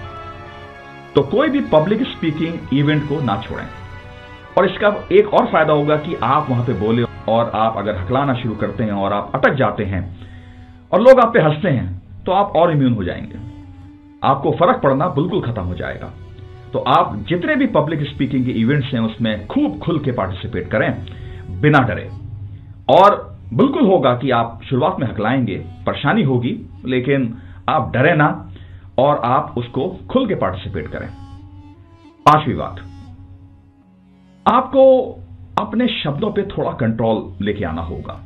तो 1.15 1.21
कोई 1.21 1.49
भी 1.49 1.59
पब्लिक 1.61 2.01
स्पीकिंग 2.07 2.73
इवेंट 2.73 3.03
को 3.09 3.19
ना 3.21 3.41
छोड़ें। 3.41 3.65
और 4.57 4.65
इसका 4.65 5.07
एक 5.11 5.33
और 5.33 5.45
फ़ायदा 5.45 5.73
होगा 5.73 5.95
कि 5.95 6.15
आप 6.23 6.49
वहाँ 6.49 6.65
पे 6.65 6.73
बोले 6.73 7.03
और 7.29 7.51
आप 7.55 7.77
अगर 7.77 7.95
हकलाना 7.95 8.33
शुरू 8.33 8.55
करते 8.55 8.83
हैं 8.83 8.91
और 8.91 9.13
आप 9.13 9.31
अटक 9.35 9.53
जाते 9.53 9.83
हैं 9.83 10.01
और 10.93 11.01
लोग 11.01 11.19
आप 11.19 11.33
पे 11.33 11.39
हँसते 11.39 11.69
हैं 11.69 12.01
तो 12.25 12.31
आप 12.31 12.55
और 12.55 12.71
इम्यून 12.71 12.93
हो 12.93 13.03
जाएँगे। 13.03 13.39
आपको 14.23 14.51
फ़र्क 14.51 14.81
पड़ना 14.81 15.07
बिल्कुल 15.07 15.41
खत्म 15.41 15.61
हो 15.61 15.73
जाएगा। 15.73 16.11
तो 16.73 16.79
आप 16.79 17.15
जितने 17.29 17.55
भी 17.55 17.67
पब्लिक 17.67 18.03
स्पीकिंग 18.03 18.45
के 18.45 18.51
इवेंट्स 18.51 18.93
हैं, 18.93 18.99
उसमें 18.99 19.47
खूब 19.47 19.77
खुल 19.79 19.99
के 19.99 20.11
पार्टिसिपेट 20.11 20.69
करें, 20.71 21.05
बिना 21.61 21.79
डरे। 21.79 22.09
और 22.89 23.37
बिल्कुल 23.53 23.81
होगा 23.81 24.15
कि 24.15 24.31
आप 24.31 24.61
शुरुआत 24.69 24.99
में 24.99 25.07
हकलाएँगे, 25.07 25.65
परेशानी 25.87 26.23
होगी, 26.23 26.69
लेकिन 26.85 27.37
आप 27.69 27.91
डरे 27.91 28.15
ना 28.15 28.51
और 28.97 29.17
आप 29.17 29.55
उसको 29.57 29.99
खुल 30.09 30.27
के 30.27 30.35
पार्टिसिपेट 30.35 30.87
करें। 30.87 31.09
पांचवी 32.25 32.53
बात, 32.53 32.75
आपको 34.47 35.15
अपने 35.59 35.87
शब्दों 35.87 36.31
पे 36.31 36.43
थोड़ा 36.43 36.71
कंट्रोल 36.71 37.45
लेके 37.45 37.65
आना 37.65 37.81
होगा। 37.81 38.23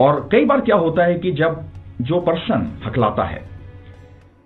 और 0.00 0.28
कई 0.32 0.44
बार 0.44 0.60
क्या 0.60 0.76
होता 0.76 1.04
है 1.04 1.14
कि 1.14 1.32
जब 1.32 1.62
जो 2.00 2.20
पर्सन 2.20 2.82
हकलाता 2.86 3.24
है, 3.24 3.48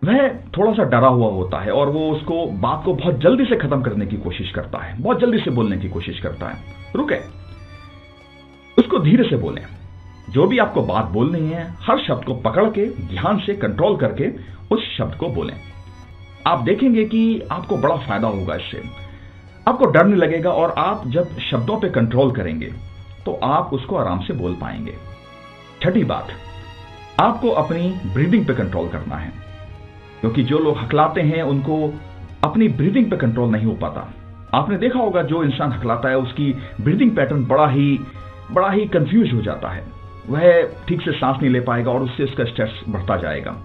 वह 0.04 0.28
थोड़ा 0.28 0.72
सा 0.72 0.82
डरा 0.82 1.08
हुआ 1.08 1.30
होता 1.30 1.58
है 1.58 1.70
और 1.72 1.88
वो 1.88 2.10
उसको 2.10 2.46
बात 2.46 2.82
को 2.84 2.94
बहुत 2.94 3.18
जल्दी 3.18 3.44
से 3.44 3.56
खत्म 3.56 3.82
करने 3.82 4.06
की 4.06 4.16
कोशिश 4.16 4.50
करता 4.50 4.78
है, 4.78 5.02
बहुत 5.02 5.20
जल्दी 5.20 5.38
से 5.38 5.50
बोलने 5.50 5.78
की 5.78 5.88
कोशिश 5.88 6.20
करता 6.20 6.48
है। 6.48 6.56
रुके। 6.96 7.35
उसको 8.96 9.04
धीरे 9.04 9.24
से 9.24 9.36
बोलें। 9.36 9.64
जो 10.30 10.46
भी 10.46 10.58
आपको 10.58 10.82
बात 10.82 11.04
बोलनी 11.06 11.48
है, 11.48 11.64
हर 11.80 11.98
शब्द 11.98 12.24
को 12.24 12.34
पकड़ 12.34 12.64
के, 12.68 12.86
ध्यान 13.06 13.38
से 13.38 13.54
कंट्रोल 13.54 13.96
करके, 13.96 14.28
उस 14.70 14.84
शब्द 14.96 15.14
को 15.14 15.28
बोलें। 15.28 15.54
आप 16.46 16.60
देखेंगे 16.60 17.04
कि 17.04 17.40
आपको 17.52 17.76
बड़ा 17.76 17.96
फ़ायदा 17.98 18.28
होगा 18.28 18.54
इससे। 18.54 18.82
आपको 19.68 19.84
डर 19.86 20.04
नहीं 20.04 20.20
लगेगा 20.20 20.50
और 20.50 20.74
आप 20.78 21.06
जब 21.08 21.38
शब्दों 21.40 21.78
पे 21.80 21.88
कंट्रोल 21.90 22.30
करेंगे 22.32 22.72
तो 23.24 23.38
आप 23.44 23.70
उसको 23.72 23.96
आराम 23.96 24.20
से 24.20 24.32
बोल 24.32 24.52
पाएँगे। 24.54 24.94
छठी 25.82 26.04
बात, 26.04 26.28
आपको 27.20 27.48
अपनी 27.50 27.88
ब्रीदिंग 28.14 28.44
पे 28.46 28.54
कंट्रोल 28.54 28.88
करना 28.88 29.16
है। 29.16 29.32
क्योंकि 30.20 30.42
जो 30.42 30.58
लोग 30.58 30.78
हकलाते 30.78 31.20
हैं, 31.22 31.42
उनको 31.42 31.92
अपनी 32.44 32.68
ब्रीदिंग 32.70 33.10
पे 33.10 33.16
कंट्रोल 33.16 33.50
नहीं 33.50 33.66
हो 33.66 33.74
पाता। 33.74 34.12
आपने 34.54 34.76
देखा 34.78 34.98
होगा, 34.98 35.22
जो 35.22 35.42
इंसान 35.44 35.72
हकलाता 35.72 36.08
है, 36.08 36.18
उसकी 36.18 36.52
ब्रीदिंग 36.80 37.16
पैटर्न 37.16 37.44
बड़ा 37.44 37.66
ही 37.68 37.98
बड़ा 38.52 38.70
ही 38.70 38.86
कंफ्यूज 38.88 39.32
हो 39.32 39.40
जाता 39.42 39.68
है। 39.68 39.84
वह 40.28 40.62
ठीक 40.88 41.00
से 41.02 41.12
सांस 41.12 41.36
नहीं 41.40 41.50
ले 41.50 41.60
पाएगा 41.60 41.90
और 41.90 42.02
उससे 42.02 42.24
उसका 42.24 42.44
स्ट्रेस 42.44 42.80
बढ़ता 42.88 43.16
जाएगा। 43.16 43.56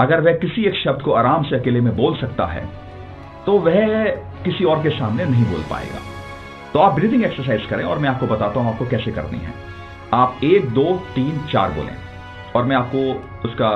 अगर 0.00 0.20
वह 0.20 0.32
किसी 0.38 0.64
एक 0.64 0.74
शब्द 0.74 1.02
को 1.02 1.12
आराम 1.12 1.42
से 1.42 1.56
अकेले 1.56 1.80
में 1.80 1.96
बोल 1.96 2.16
सकता 2.16 2.46
है 2.46 2.68
तो 3.46 3.58
वह 3.58 4.06
किसी 4.44 4.64
और 4.64 4.82
के 4.82 4.90
सामने 4.90 5.24
नहीं 5.24 5.44
बोल 5.44 5.62
पाएगा। 5.70 5.98
तो 6.72 6.78
आप 6.78 6.94
ब्रीदिंग 6.94 7.24
एक्सरसाइज 7.24 7.66
करें 7.66 7.84
और 7.84 7.98
मैं 7.98 8.08
आपको 8.08 8.26
बताता 8.26 8.60
हूँ 8.60 8.72
आपको 8.72 8.86
कैसे 8.86 9.12
करनी 9.12 9.38
है। 9.38 9.52
आप 10.14 10.40
एक, 10.44 10.68
दो, 10.70 10.84
तीन, 11.14 11.40
चार 11.52 11.70
बोलें 11.70 11.96
और 12.56 12.64
मैं 12.64 12.76
आपको 12.76 13.48
उसका 13.48 13.70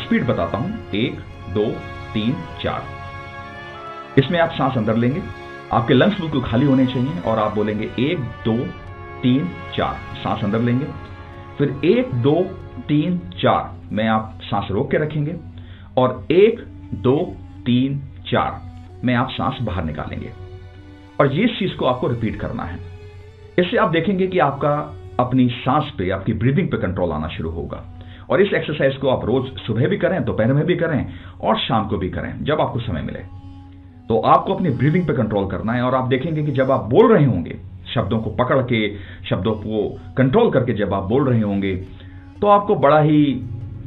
स्पीड 0.00 0.26
बताता 0.26 0.58
हूँ। 0.58 0.70
एक, 0.94 1.18
दो, 1.54 1.64
तीन, 2.14 2.34
चार। 2.62 2.82
इसमें 4.18 4.38
आप 4.40 4.50
सांस 4.50 4.76
अंदर 4.76 4.96
लेंगे। 4.96 5.22
आपके 5.72 5.94
लंग्स 5.94 6.20
बिल्कुल 6.20 6.42
खाली 6.42 6.66
होने 6.66 6.86
चाहिए 6.86 7.20
और 7.20 7.38
आप 7.38 7.54
बोलेंगे 7.54 7.90
एक, 8.00 8.18
दो 8.44 8.56
तीन, 9.24 9.48
चार। 9.76 9.94
सांस 9.94 10.44
अंदर 10.44 10.58
लेंगे। 10.58 10.84
फिर 11.58 11.80
एक, 11.84 12.14
दो, 12.14 12.42
तीन, 12.88 13.18
चार। 13.18 13.76
में 13.92 14.08
आप 14.08 14.38
सांस 14.42 14.68
रोक 14.70 14.90
के 14.90 14.96
रखेंगे। 14.96 15.36
और 15.96 16.26
एक, 16.30 16.64
दो, 16.94 17.36
तीन, 17.66 18.02
चार। 18.30 18.60
में 19.04 19.14
आप 19.14 19.30
सांस 19.30 19.58
बाहर 19.62 19.84
निकालेंगे। 19.84 20.30
और 21.20 21.32
ये 21.32 21.46
चीज़ 21.46 21.76
को 21.76 21.86
आपको 21.86 22.06
रिपीट 22.06 22.36
करना 22.36 22.62
है। 22.62 22.78
इससे 23.58 23.76
आप 23.76 23.88
देखेंगे 23.88 24.26
कि 24.26 24.38
आपका 24.38 24.96
अपनी 25.20 25.48
सांस 25.48 25.92
पे, 25.98 26.10
आपकी 26.10 26.32
ब्रीदिंग 26.32 26.68
पे 26.68 26.76
कंट्रोल 26.76 27.10
आना 27.10 27.28
शुरू 27.28 27.50
होगा। 27.50 27.84
और 28.30 28.42
इस 28.42 28.52
एक्सरसाइज 28.52 28.96
को 28.96 29.08
आप 29.08 29.24
रोज 29.24 29.60
सुबह 29.60 29.88
भी 29.88 29.96
करें, 29.96 30.24
दोपहर 30.24 30.52
में 30.52 30.66
भी 30.66 30.76
करें 30.76 31.06
और 31.40 31.58
शाम 31.58 31.88
को 31.88 31.96
भी 31.96 32.10
करें, 32.10 32.44
जब 32.44 32.60
आपको 32.60 32.80
समय 32.80 33.02
मिले। 33.02 33.20
तो 34.08 34.20
आपको 34.20 34.54
अपनी 34.54 34.70
ब्रीदिंग 34.70 35.06
पे 35.06 35.12
कंट्रोल 35.12 35.50
करना 35.50 35.72
है 35.72 35.82
और 35.82 35.94
आप 35.94 36.08
देखेंगे 36.08 36.42
कि 36.42 36.52
जब 36.52 36.70
आप 36.70 36.84
बोल 36.84 37.12
रहे 37.12 37.24
होंगे 37.24 37.73
शब्दों 37.94 38.18
को 38.18 38.30
पकड़ 38.30 38.62
के, 38.62 38.96
शब्दों 39.30 39.52
को 39.52 39.98
कंट्रोल 40.16 40.50
करके 40.50 40.72
जब 40.72 40.94
आप 40.94 41.02
बोल 41.02 41.28
रहे 41.28 41.40
होंगे 41.40 41.74
तो 42.40 42.46
आपको 42.46 42.74
बड़ा 42.74 43.00
ही 43.00 43.42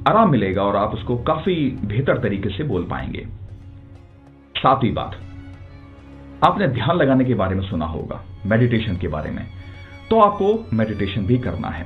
आराम 0.08 0.32
मिलेगा 0.32 0.64
और 0.64 0.76
आप 0.76 0.94
उसको 0.94 1.18
काफ़ी 1.18 1.78
बेहतर 1.86 2.18
तरीके 2.18 2.50
से 2.50 2.64
बोल 2.64 2.84
पाएँगे। 2.84 3.28
सातवीं 4.58 4.94
बात। 4.94 5.18
आपने 6.44 6.68
ध्यान 6.68 6.98
लगाने 6.98 7.26
के 7.26 7.34
बारे 7.34 7.56
में 7.56 7.70
सुना 7.70 7.86
होगा 7.86 8.24
मेडिटेशन 8.46 8.98
के 8.98 9.08
बारे 9.08 9.32
में। 9.32 9.46
तो 10.10 10.20
आपको 10.20 10.66
मेडिटेशन 10.74 11.26
भी 11.26 11.38
करना 11.38 11.68
है। 11.68 11.86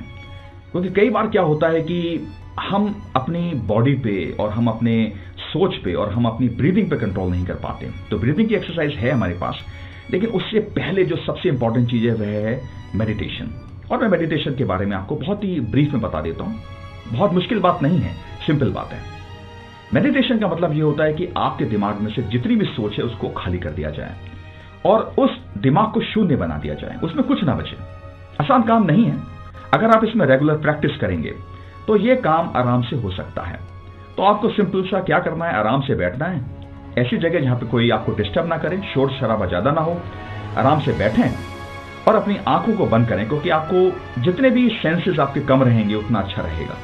क्योंकि 0.72 0.90
कई 0.90 1.10
बार 1.10 1.26
क्या 1.26 1.42
होता 1.42 1.68
है 1.68 1.80
कि 1.80 2.28
हम 2.60 3.02
अपनी 3.16 3.52
बॉडी 3.54 3.94
पे 3.94 4.36
और 4.40 4.50
हम 4.50 4.66
अपने 4.66 5.12
सोच 5.52 5.76
पे 5.76 5.94
और 5.94 6.12
हम 6.12 6.24
अपनी 6.24 6.48
ब्रीदिंग 6.48 6.90
पे 6.90 6.96
कंट्रोल 6.96 7.30
नहीं 7.30 7.46
कर 7.46 7.54
पाते। 7.54 7.90
तो 8.10 8.18
ब्रीदिंग 8.18 8.48
की 8.48 8.54
एक्सरसाइज 8.54 8.92
है 8.92 9.10
हमारे 9.10 9.34
पास। 9.34 9.58
लेकिन 10.10 10.30
उससे 10.30 10.60
पहले 10.60 11.04
जो 11.04 11.16
सबसे 11.16 11.48
इंपॉर्टेंट 11.48 11.90
चीज़ 11.90 12.08
है, 12.08 12.14
वह 12.14 12.26
है 12.26 12.60
मेडिटेशन 12.94 13.50
और 13.92 13.98
मैं 13.98 14.08
मेडिटेशन 14.08 14.54
के 14.54 14.64
बारे 14.64 14.86
में 14.86 14.96
आपको 14.96 15.16
बहुत 15.16 15.44
ही 15.44 15.60
ब्रीफ 15.60 15.92
में 15.92 16.02
बता 16.02 16.20
देता 16.20 16.44
हूँ। 16.44 16.58
बहुत 17.12 17.32
मुश्किल 17.32 17.58
बात 17.58 17.82
नहीं 17.82 17.98
है 17.98 18.14
सिंपल 18.46 18.70
बात 18.70 18.90
है। 18.92 19.00
मेडिटेशन 19.94 20.38
का 20.38 20.48
मतलब 20.48 20.72
यह 20.72 20.84
होता 20.84 21.04
है 21.04 21.12
कि 21.12 21.28
आपके 21.36 21.64
दिमाग 21.64 22.00
में 22.00 22.12
से 22.12 22.22
जितनी 22.22 22.56
भी 22.56 22.64
सोच 22.64 22.98
है, 22.98 23.04
उसको 23.04 23.28
खाली 23.28 23.58
कर 23.58 23.70
दिया 23.70 23.90
जाए। 23.90 24.14
और 24.86 25.14
उस 25.18 25.30
दिमाग 25.58 25.92
को 25.92 26.00
शून्य 26.00 26.36
बना 26.36 26.58
दिया 26.58 26.74
जाए। 26.74 26.98
उसमें 27.04 27.26
कुछ 27.26 27.44
ना 27.44 27.54
बचे। 27.54 27.76
आसान 28.40 28.62
काम 28.62 28.84
नहीं 28.84 29.04
है। 29.04 29.18
अगर 29.74 29.90
आप 29.90 30.04
इसमें 30.04 30.26
रेगुलर 30.26 30.56
प्रैक्टिस 30.56 30.96
करेंगे 30.96 31.34
तो 31.86 31.96
यह 31.96 32.14
काम 32.14 32.52
आराम 32.56 32.82
से 32.82 32.96
हो 32.96 33.10
सकता 33.10 33.42
है। 33.42 33.58
तो 34.16 34.22
आपको 34.22 34.48
सिंपल 34.48 34.82
सा 34.82 35.00
क्या 35.00 35.18
करना 35.18 35.44
है? 35.44 35.54
आराम 35.54 35.80
से 35.80 35.94
बैठना 35.94 36.24
है। 36.24 36.61
ऐसी 36.98 37.16
जगह 37.16 37.40
जहाँ 37.40 37.56
पे 37.56 37.66
कोई 37.66 37.90
आपको 37.90 38.12
डिस्टर्ब 38.12 38.46
ना 38.46 38.56
करे, 38.56 38.76
शोर 38.94 39.10
शराबा 39.10 39.46
ज़्यादा 39.46 39.70
ना 39.70 39.80
हो, 39.80 40.00
आराम 40.56 40.80
से 40.80 40.92
बैठें 40.92 41.30
और 42.08 42.14
अपनी 42.14 42.36
आँखों 42.48 42.76
को 42.76 42.86
बंद 42.86 43.08
करें, 43.08 43.28
क्योंकि 43.28 43.50
आपको 43.50 44.22
जितने 44.22 44.50
भी 44.50 44.68
सेंसेस 44.82 45.18
आपके 45.18 45.40
कम 45.40 45.62
रहेंगे, 45.62 45.94
उतना 45.94 46.18
अच्छा 46.18 46.42
रहेगा। 46.42 46.74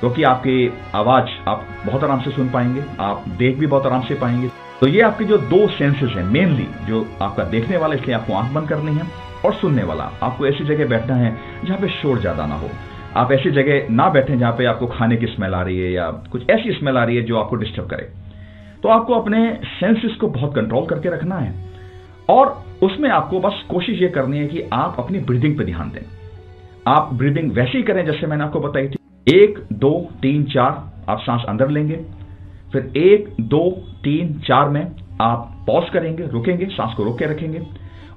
क्योंकि 0.00 0.22
आपकी 0.22 0.72
आवाज़ 0.94 1.28
आप 1.48 1.66
बहुत 1.86 2.04
आराम 2.04 2.20
से 2.20 2.30
सुन 2.30 2.48
पाएँगे, 2.48 2.84
आप 3.00 3.24
देख 3.28 3.58
भी 3.58 3.66
बहुत 3.66 3.86
आराम 3.86 4.02
से 4.02 4.14
पाएँगे। 4.14 4.48
तो 4.80 4.86
ये 4.86 5.00
आपके 5.00 5.24
जो 5.24 5.38
दो 5.38 5.66
सेंसेस 5.68 6.10
हैं 6.10 6.24
मेनली 6.24 6.68
जो 6.86 7.06
आपका 7.22 7.44
देखने 7.44 7.76
वाला, 7.76 7.94
इसलिए 7.94 8.16
आपको 8.16 8.34
आँख 8.34 8.52
बंद 8.52 8.68
करनी 8.68 8.94
है, 8.94 9.06
और 9.44 9.54
सुनने 9.54 9.82
वाला। 9.82 10.10
आपको 10.22 10.46
ऐसी 10.46 10.64
जगह 10.64 10.88
बैठना 10.88 11.14
है 11.14 11.36
जहाँ 11.64 11.78
पे 11.78 11.88
शोर 11.88 12.20
ज़्यादा 12.20 12.46
ना 12.46 12.54
हो। 12.54 12.70
आप 13.16 13.32
ऐसी 13.32 13.50
जगह 13.50 13.88
ना 13.90 14.08
बैठे 14.08 14.36
जहाँ 14.36 14.52
पे 14.52 14.64
आपको 14.64 14.86
खाने 14.86 15.16
की 15.16 15.26
स्मेल 15.26 15.54
आ 15.54 15.62
रही 15.62 15.78
है 15.78 15.90
या 15.92 16.10
कुछ 16.32 16.50
ऐसी 16.50 16.72
स्मेल 16.72 16.96
आ 16.96 17.04
रही 17.04 17.16
है 17.16 17.22
जो 17.22 17.38
आपको 17.38 17.56
डिस्टर्ब 17.56 17.86
करे। 17.86 18.08
तो 18.82 18.88
आपको 18.88 19.14
अपने 19.14 19.60
सेंसेस 19.64 20.14
को 20.14 20.28
बहुत 20.28 20.54
कंट्रोल 20.54 20.86
करके 20.86 21.08
रखना 21.08 21.36
है। 21.36 21.68
और 22.28 22.64
उसमें 22.82 23.10
आपको 23.10 23.40
बस 23.40 23.64
कोशिश 23.70 24.02
ये 24.02 24.08
करनी 24.08 24.38
है 24.38 24.46
कि 24.46 24.62
आप 24.72 24.96
अपनी 24.98 25.18
ब्रीदिंग 25.18 25.58
पे 25.58 25.64
ध्यान 25.64 25.90
दें। 25.90 26.06
आप 26.88 27.10
ब्रीदिंग 27.14 27.52
वैसे 27.52 27.78
ही 27.78 27.82
करें 27.82 28.06
जैसे 28.06 28.26
मैंने 28.26 28.44
आपको 28.44 28.60
बताई 28.60 28.88
थी। 28.88 28.96
एक, 29.28 29.66
दो, 29.72 30.08
तीन, 30.22 30.44
चार, 30.44 31.04
आप 31.08 31.18
सांस 31.18 31.42
अंदर 31.48 31.68
लेंगे। 31.68 32.04
फिर 32.72 32.92
एक, 32.96 33.34
दो, 33.40 33.70
तीन, 34.04 34.40
चार 34.40 34.68
में 34.68 34.92
आप 35.20 35.64
पॉज 35.66 35.90
करेंगे, 35.90 36.22
रुकेंगे, 36.22 36.66
सांस 36.66 36.94
को 36.94 37.04
रोक 37.04 37.18
के 37.18 37.24
रखेंगे। 37.24 37.66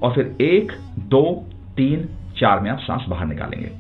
और 0.04 0.14
फिर 0.14 0.36
एक, 0.42 0.72
दो, 1.00 1.46
तीन, 1.78 2.10
चार 2.38 2.60
में 2.60 2.72
आप 2.72 2.80
सांस 2.80 3.06
बाहर 3.10 3.26
निकालेंगे। 3.26 3.72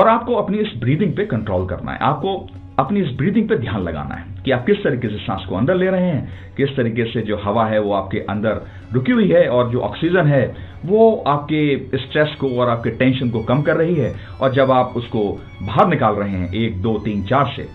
और 0.00 0.08
आपको 0.08 0.34
अपनी 0.34 0.58
इस 0.58 0.80
ब्रीदिंग 0.80 1.16
पे 1.16 1.24
कंट्रोल 1.24 1.66
करना 1.66 1.92
है। 1.92 1.98
आपको 1.98 2.48
अपनी 2.78 3.00
इस 3.00 3.10
ब्रीदिंग 3.16 3.48
पे 3.48 3.56
ध्यान 3.56 3.82
लगाना 3.82 4.14
है 4.14 4.42
कि 4.44 4.50
आप 4.50 4.64
किस 4.66 4.82
तरीके 4.84 5.08
से 5.08 5.16
सांस 5.16 5.44
को 5.48 5.56
अंदर 5.56 5.74
ले 5.74 5.90
रहे 5.90 6.06
हैं, 6.06 6.54
किस 6.56 6.76
तरीके 6.76 7.04
से 7.04 7.20
जो 7.22 7.36
हवा 7.44 7.66
है 7.66 7.78
वो 7.78 7.92
आपके 7.92 8.20
अंदर 8.30 8.60
रुकी 8.92 9.12
हुई 9.12 9.28
है 9.28 9.46
और 9.48 9.70
जो 9.70 9.80
ऑक्सीजन 9.80 10.26
है, 10.26 10.44
वो 10.84 11.24
आपके 11.26 11.98
स्ट्रेस 11.98 12.34
को 12.40 12.50
और 12.50 12.68
आपके 12.68 12.90
टेंशन 12.92 13.30
को 13.30 13.42
कम 13.42 13.62
कर 13.62 13.76
रही 13.76 13.94
है 13.94 14.14
और 14.40 14.52
जब 14.54 14.70
आप 14.70 14.92
उसको 14.96 15.24
बाहर 15.62 15.88
निकाल 15.88 16.14
रहे 16.14 16.30
हैं, 16.30 16.52
एक, 16.52 16.82
दो, 16.82 16.98
तीन, 16.98 17.22
चार 17.24 17.52
से 17.56 17.68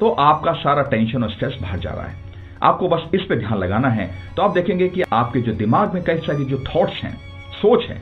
तो 0.00 0.08
आपका 0.10 0.52
सारा 0.54 0.82
टेंशन 0.84 1.22
और 1.22 1.30
स्ट्रेस 1.30 1.58
बाहर 1.62 1.78
जा 1.78 1.90
रहा 1.90 2.06
है। 2.06 2.24
आपको 2.62 2.88
बस 2.88 3.08
इस 3.14 3.22
पर 3.22 3.38
ध्यान 3.38 3.58
लगाना 3.58 3.88
है 3.88 4.10
तो 4.36 4.42
आप 4.42 4.50
देखेंगे 4.50 4.88
कि 4.88 5.02
आपके 5.02 5.40
जो 5.40 5.52
दिमाग 5.54 5.94
में 5.94 6.02
कई 6.04 6.18
सारी 6.18 6.44
जो 6.44 6.64
थॉट्स 6.66 7.02
हैं, 7.02 7.16
सोच 7.52 7.84
है 7.84 8.00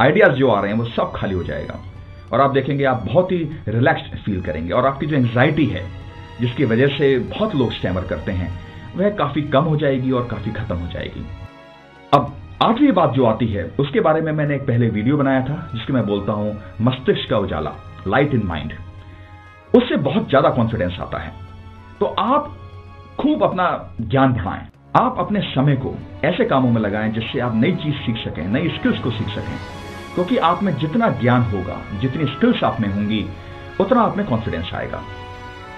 आइडियाज़ 0.00 0.32
जो 0.32 0.48
आ 0.48 0.60
रहे 0.60 0.72
हैं, 0.72 0.78
वो 0.78 0.84
सब 0.86 1.12
खाली 1.14 1.34
हो 1.34 1.42
जाएगा। 1.44 1.78
और 2.32 2.40
आप 2.40 2.50
देखेंगे 2.50 2.84
आप 2.84 3.04
बहुत 3.06 3.32
ही 3.32 3.38
रिलैक्स्ड 3.68 4.16
फील 4.16 4.40
करेंगे। 4.42 4.72
और 4.72 4.86
आपकी 4.86 5.06
जो 5.06 5.16
एंग्जाइटी 5.16 5.66
है, 5.66 5.84
जिसकी 6.40 6.64
वजह 6.64 6.86
से 6.88 7.18
बहुत 7.18 7.54
लोग 7.54 7.72
स्टैमर 7.72 8.04
करते 8.04 8.32
हैं, 8.32 8.50
वह 8.96 9.10
काफ़ी 9.10 9.42
कम 9.42 9.64
हो 9.64 9.76
जाएगी 9.76 10.10
और 10.10 10.28
काफ़ी 10.30 10.52
खत्म 10.52 10.76
हो 10.76 10.92
जाएगी। 10.92 11.26
अब 12.14 12.34
आठवीं 12.62 12.92
बात 12.92 13.12
जो 13.12 13.24
आती 13.24 13.46
है, 13.46 13.64
उसके 13.80 14.00
बारे 14.00 14.20
में 14.20 14.32
मैंने 14.32 14.54
एक 14.54 14.62
पहले 14.62 14.88
वीडियो 14.88 15.16
बनाया 15.16 15.42
था, 15.42 15.70
जिसके 15.74 15.92
मैं 15.92 16.06
बोलता 16.06 16.32
हूँ 16.32 16.56
मस्तिष्क 16.80 17.30
का 17.30 17.38
उजाला 17.38 17.72
लाइट 18.06 18.34
इन 18.34 18.42
माइंड 18.44 18.72
उससे 19.76 19.96
बहुत 19.96 20.28
ज़्यादा 20.28 20.50
कॉन्फिडेंस 20.50 20.96
आता 21.00 21.18
है। 21.18 21.32
तो 22.00 22.06
आप 22.06 22.56
खूब 23.20 23.42
अपना 23.42 23.94
ज्ञान 24.00 24.32
बढ़ाएँ। 24.32 24.66
आप 24.96 25.16
अपने 25.18 25.40
समय 25.40 25.76
को 25.76 25.94
ऐसे 26.24 26.44
कामों 26.44 26.70
में 26.70 26.80
लगाएँ 26.80 27.12
जिससे 27.12 27.40
आप 27.40 27.54
नई 27.54 27.72
चीज़ 27.72 27.94
सीख 27.96 28.16
सकें, 28.16 28.46
नई 28.48 28.68
स्किल्स 28.68 28.98
को 28.98 29.10
सीख 29.10 29.28
सकें। 29.28 29.87
क्योंकि 30.18 30.36
आप 30.36 30.62
में 30.62 30.76
जितना 30.78 31.08
ज्ञान 31.08 31.42
होगा, 31.42 31.98
जितनी 32.00 32.24
स्किल्स 32.24 32.64
आप 32.64 32.80
में 32.80 32.88
होंगी, 32.88 33.28
उतना 33.80 34.00
आप 34.00 34.16
में 34.16 34.26
कॉन्फिडेंस 34.26 34.70
आएगा। 34.74 35.02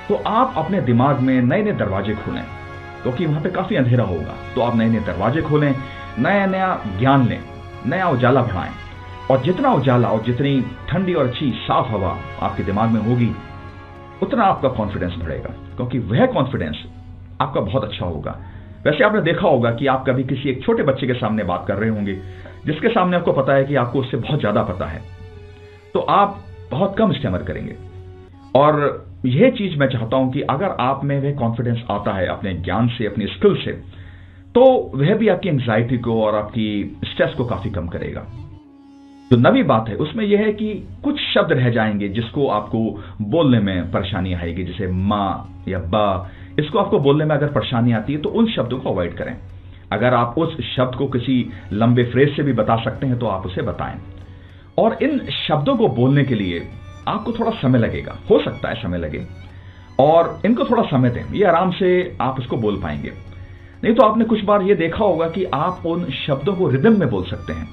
तो 0.09 0.15
आप 0.15 0.55
अपने 0.57 0.81
दिमाग 0.81 1.21
में 1.21 1.43
नए 1.43 1.63
नए 1.63 1.73
दरवाजे 1.73 2.15
खोलें, 2.15 2.45
क्योंकि 3.03 3.27
वहाँ 3.27 3.43
पे 3.43 3.51
काफ़ी 3.51 3.77
अंधेरा 3.77 4.05
होगा। 4.05 4.35
तो 4.55 4.61
आप 4.61 4.77
नए 4.77 4.89
नए 4.89 5.01
दरवाजे 5.01 5.43
खोलें 5.43 5.75
नया 6.19 6.47
नया 6.47 6.81
ज्ञान 6.99 7.27
लें, 7.27 7.41
नया 7.87 8.09
उजाला 8.09 8.43
बढ़ाएँ। 8.43 8.71
और 9.31 9.43
जितना 9.43 9.73
उजाला 9.73 10.09
और 10.09 10.23
जितनी 10.23 10.65
ठंडी 10.89 11.15
और 11.15 11.27
अच्छी 11.27 11.51
साफ़ 11.51 11.89
हवा 11.89 12.17
आपके 12.43 12.63
दिमाग 12.63 12.91
में 12.91 13.01
होगी, 13.01 13.33
उतना 14.23 14.45
आपका 14.45 14.69
कॉन्फिडेंस 14.69 15.15
बढ़ेगा। 15.19 15.51
क्योंकि 15.77 15.99
वह 15.99 16.27
कॉन्फिडेंस 16.27 16.85
आपका 17.41 17.61
बहुत 17.61 17.85
अच्छा 17.85 18.07
होगा। 18.07 18.39
वैसे 18.85 19.05
आपने 19.05 19.21
देखा 19.21 19.49
होगा 19.49 19.71
कि 19.71 19.87
आप 19.87 20.05
कभी 20.07 20.25
किसी 20.25 20.49
एक 20.49 20.65
छोटे 20.65 20.83
बच्चे 20.83 21.07
के 21.07 21.15
सामने 21.15 21.45
बात 21.45 21.65
कर 21.69 21.75
रहे 21.75 21.91
होंगे 21.91 22.23
जिसके 22.67 22.89
सामने 22.89 23.17
आपको 23.17 23.33
पता 23.33 23.55
है 23.55 23.65
कि 23.65 23.75
आपको 23.75 24.01
उससे 24.01 24.17
बहुत 24.17 24.41
ज़्यादा 24.41 24.63
पता 24.63 24.87
है। 24.87 25.03
तो 25.95 26.01
आप 26.01 26.39
बहुत 26.71 26.97
कम 26.99 27.13
स्टेमर 27.13 27.43
करेंगे। 27.43 27.77
और 28.55 29.07
यह 29.27 29.51
चीज़ 29.51 29.79
मैं 29.79 29.87
चाहता 29.89 30.17
हूँ 30.17 30.33
कि 30.33 30.41
अगर 30.41 30.77
आप 30.81 31.05
में 31.05 31.19
वह 31.21 31.35
कॉन्फिडेंस 31.37 31.83
आता 31.91 32.13
है 32.13 32.27
अपने 32.27 32.55
ज्ञान 32.55 32.89
से, 32.89 33.07
अपनी 33.07 33.27
स्किल 33.27 33.57
से 33.65 33.73
तो 34.55 34.63
वह 34.95 35.15
भी 35.15 35.29
आपकी 35.29 35.49
एंग्जाइटी 35.49 35.99
को 35.99 36.23
और 36.23 36.35
आपकी 36.35 36.99
स्ट्रेस 37.05 37.35
को 37.35 37.45
काफ़ी 37.45 37.71
कम 37.71 37.87
करेगा। 37.89 38.25
जो 39.31 39.37
नवी 39.37 39.63
बात 39.63 39.89
है, 39.89 39.95
उसमें 39.97 40.25
यह 40.25 40.41
है 40.41 40.53
कि 40.53 40.73
कुछ 41.05 41.21
शब्द 41.35 41.53
रह 41.53 41.71
जाएँगे 41.71 42.09
जिसको 42.09 42.47
आपको 42.49 42.79
बोलने 43.23 43.59
में 43.59 43.91
परेशानी 43.91 44.33
आएगी, 44.35 44.65
जैसे 44.65 44.87
माँ 44.87 45.65
या 45.69 45.79
बा। 45.79 46.31
इसको 46.59 46.79
आपको 46.79 46.99
बोलने 46.99 47.25
में 47.25 47.35
अगर 47.37 47.47
परेशानी 47.47 47.93
आती 47.93 48.13
है 48.13 48.19
तो 48.19 48.29
उन 48.29 48.51
शब्दों 48.51 48.79
को 48.79 48.91
अवॉइड 48.91 49.15
करें। 49.15 49.37
अगर 49.93 50.15
आप 50.15 50.35
उस 50.39 50.57
शब्द 50.67 50.95
को 50.95 51.07
किसी 51.07 51.45
लंबे 51.73 52.05
फ्रेज 52.05 52.37
से 52.37 52.43
भी 52.43 52.53
बता 52.53 52.77
सकते 52.85 53.07
हैं 53.07 53.19
तो 53.19 53.27
आप 53.27 53.47
उसे 53.47 53.63
बताएँ। 53.63 53.99
और 54.79 54.97
इन 55.03 55.19
शब्दों 55.49 55.77
को 55.77 55.89
बोलने 55.89 56.25
के 56.25 56.35
लिए 56.35 56.63
आपको 57.09 57.33
थोड़ा 57.33 57.51
समय 57.53 57.79
लगेगा। 57.79 58.17
हो 58.31 58.43
सकता 58.43 58.69
है 58.69 58.75
समय 58.75 58.99
लगे। 58.99 59.27
और 60.01 60.41
इनको 60.45 60.65
थोड़ा 60.65 60.83
समय 60.83 61.11
दें। 61.11 61.23
ये 61.33 61.45
आराम 61.45 61.71
से 61.71 62.17
आप 62.21 62.41
इसको 62.41 62.57
बोल 62.57 62.81
पाएँगे। 62.83 63.13
नहीं 63.85 63.95
तो 63.95 64.07
आपने 64.07 64.25
कुछ 64.25 64.45
बार 64.45 64.63
ये 64.63 64.75
देखा 64.75 65.05
होगा 65.05 65.29
कि 65.29 65.45
आप 65.45 65.87
उन 65.87 66.05
शब्दों 66.17 66.55
को 66.55 66.69
रिदम 66.69 66.99
में 67.01 67.09
बोल 67.11 67.25
सकते 67.25 67.53
हैं। 67.53 67.69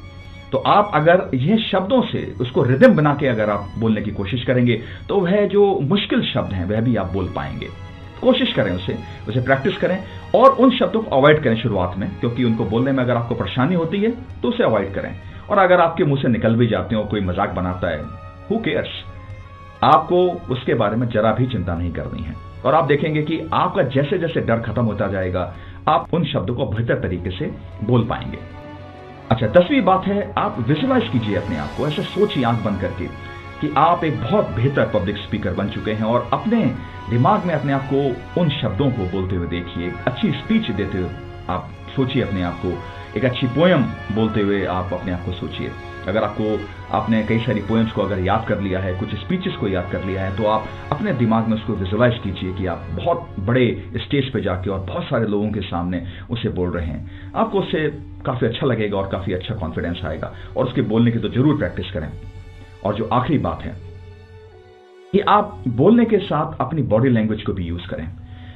तो 0.51 0.57
आप 0.57 0.91
अगर 0.93 1.29
यह 1.33 1.57
शब्दों 1.61 2.01
से 2.01 2.21
उसको 2.41 2.63
रिदम 2.63 2.95
बना 2.95 3.13
के 3.13 3.27
अगर 3.27 3.49
आप 3.49 3.73
बोलने 3.77 4.01
की 4.01 4.11
कोशिश 4.11 4.43
करेंगे 4.43 4.81
तो 5.09 5.19
वह 5.19 5.45
जो 5.45 5.79
मुश्किल 5.83 6.21
शब्द 6.23 6.53
हैं, 6.53 6.65
वह 6.65 6.81
भी 6.81 6.95
आप 6.95 7.11
बोल 7.13 7.27
पाएँगे। 7.35 7.86
कोशिश 8.21 8.53
करें 8.53 8.71
उसे 8.71 8.97
उसे 9.27 9.41
प्रैक्टिस 9.41 9.77
करें 9.77 9.97
और 10.35 10.49
उन 10.51 10.77
शब्दों 10.77 11.01
को 11.01 11.15
अवॉइड 11.17 11.43
करें 11.43 11.55
शुरुआत 11.57 11.97
में, 11.97 12.09
क्योंकि 12.19 12.43
उनको 12.43 12.65
बोलने 12.65 12.91
में 12.91 13.03
अगर 13.03 13.15
आपको 13.15 13.35
परेशानी 13.35 13.75
होती 13.75 14.01
है 14.01 14.11
तो 14.41 14.49
उसे 14.49 14.63
अवॉइड 14.63 14.93
करें। 14.93 15.13
और 15.49 15.57
अगर 15.57 15.81
आपके 15.81 16.03
मुँह 16.03 16.21
से 16.21 16.27
निकल 16.27 16.55
भी 16.55 16.67
जाते 16.67 16.95
हो 16.95 17.03
कोई 17.05 17.21
मज़ाक 17.21 17.53
बनाता 17.55 17.89
है 17.89 18.01
हु 18.49 18.57
केयर्स 18.57 19.03
आपको 19.83 20.27
उसके 20.51 20.73
बारे 20.73 20.95
में 20.97 21.07
जरा 21.09 21.31
भी 21.31 21.45
चिंता 21.47 21.75
नहीं 21.75 21.91
करनी 21.93 22.23
है। 22.23 22.35
और 22.65 22.75
आप 22.75 22.85
देखेंगे 22.85 23.21
कि 23.21 23.39
आपका 23.53 23.83
जैसे 23.85 24.17
जैसे 24.17 24.41
डर 24.41 24.59
खत्म 24.61 24.83
होता 24.83 25.07
जाएगा, 25.07 25.53
आप 25.87 26.13
उन 26.13 26.23
शब्दों 26.25 26.55
को 26.55 26.65
बेहतर 26.65 26.99
तरीके 26.99 27.29
से 27.29 27.51
बोल 27.83 28.05
पाएँगे। 28.07 28.37
अच्छा 29.31 29.47
दसवीं 29.49 29.81
बात 29.81 30.05
है, 30.07 30.33
आप 30.37 30.55
विजुलाइज 30.67 31.09
कीजिए 31.09 31.35
अपने 31.35 31.57
आप 31.57 31.75
को, 31.77 31.87
ऐसे 31.87 32.03
सोचिए 32.05 32.43
आँख 32.43 32.63
बंद 32.65 32.81
करके। 32.81 33.07
कि 33.61 33.73
आप 33.77 34.03
एक 34.03 34.19
बहुत 34.21 34.49
बेहतर 34.55 34.91
पब्लिक 34.93 35.17
स्पीकर 35.17 35.53
बन 35.53 35.69
चुके 35.69 35.91
हैं 35.91 36.03
और 36.03 36.29
अपने 36.33 36.63
दिमाग 37.09 37.45
में 37.45 37.53
अपने 37.55 37.73
आप 37.73 37.89
को 37.93 38.41
उन 38.41 38.49
शब्दों 38.51 38.89
को 38.91 39.05
बोलते 39.11 39.35
हुए 39.35 39.47
देखिए। 39.47 39.91
अच्छी 40.07 40.31
स्पीच 40.33 40.71
देते 40.71 40.97
हुए 40.97 41.09
आप 41.49 41.69
सोचिए 41.95 42.23
अपने 42.23 42.43
आप 42.43 42.61
को। 42.65 42.77
एक 43.17 43.25
अच्छी 43.25 43.47
पोयम 43.47 43.83
बोलते 44.15 44.41
हुए 44.41 44.63
आप 44.65 44.93
अपने 44.93 45.11
आप 45.11 45.25
को 45.25 45.31
सोचिए। 45.31 45.71
अगर 46.07 46.23
आपको, 46.23 46.59
आपने 46.97 47.21
कई 47.23 47.39
सारी 47.39 47.61
पोएम्स 47.61 47.91
को 47.91 48.01
अगर 48.01 48.19
याद 48.19 48.45
कर 48.47 48.59
लिया 48.61 48.79
है, 48.79 48.93
कुछ 48.99 49.15
स्पीचेस 49.15 49.55
को 49.55 49.67
याद 49.67 49.89
कर 49.91 50.03
लिया 50.03 50.21
है 50.23 50.35
तो 50.37 50.45
आप 50.45 50.67
अपने 50.91 51.13
दिमाग 51.13 51.47
में 51.47 51.55
उसको 51.55 51.73
विजुलाइज 51.73 52.19
कीजिए 52.23 52.53
कि 52.53 52.65
आप 52.65 52.85
बहुत 52.95 53.35
बड़े 53.39 53.65
स्टेज 53.97 54.31
पे 54.33 54.41
जाके 54.41 54.69
और 54.69 54.79
बहुत 54.79 55.03
सारे 55.03 55.27
लोगों 55.27 55.51
के 55.51 55.61
सामने 55.63 56.05
उसे 56.29 56.49
बोल 56.49 56.71
रहे 56.71 56.85
हैं। 56.85 57.31
आपको 57.35 57.59
उससे 57.59 57.87
काफ़ी 58.25 58.47
अच्छा 58.47 58.67
लगेगा 58.67 58.97
और 58.97 59.09
काफ़ी 59.09 59.33
अच्छा 59.33 59.55
कॉन्फिडेंस 59.55 60.01
आएगा। 60.05 60.33
और 60.57 60.65
उसके 60.65 60.81
बोलने 60.81 61.11
की 61.11 61.19
तो 61.19 61.29
ज़रूर 61.29 61.57
प्रैक्टिस 61.57 61.91
करें। 61.91 62.09
और 62.85 62.95
जो 62.95 63.05
आखिरी 63.05 63.39
बात 63.39 63.61
है, 63.61 63.75
कि 65.13 65.19
आप 65.19 65.63
बोलने 65.67 66.05
के 66.05 66.17
साथ 66.17 66.57
अपनी 66.61 66.81
बॉडी 66.81 67.09
लैंग्वेज 67.09 67.43
को 67.43 67.53
भी 67.53 67.65
यूज़ 67.65 67.87
करें। 67.87 68.07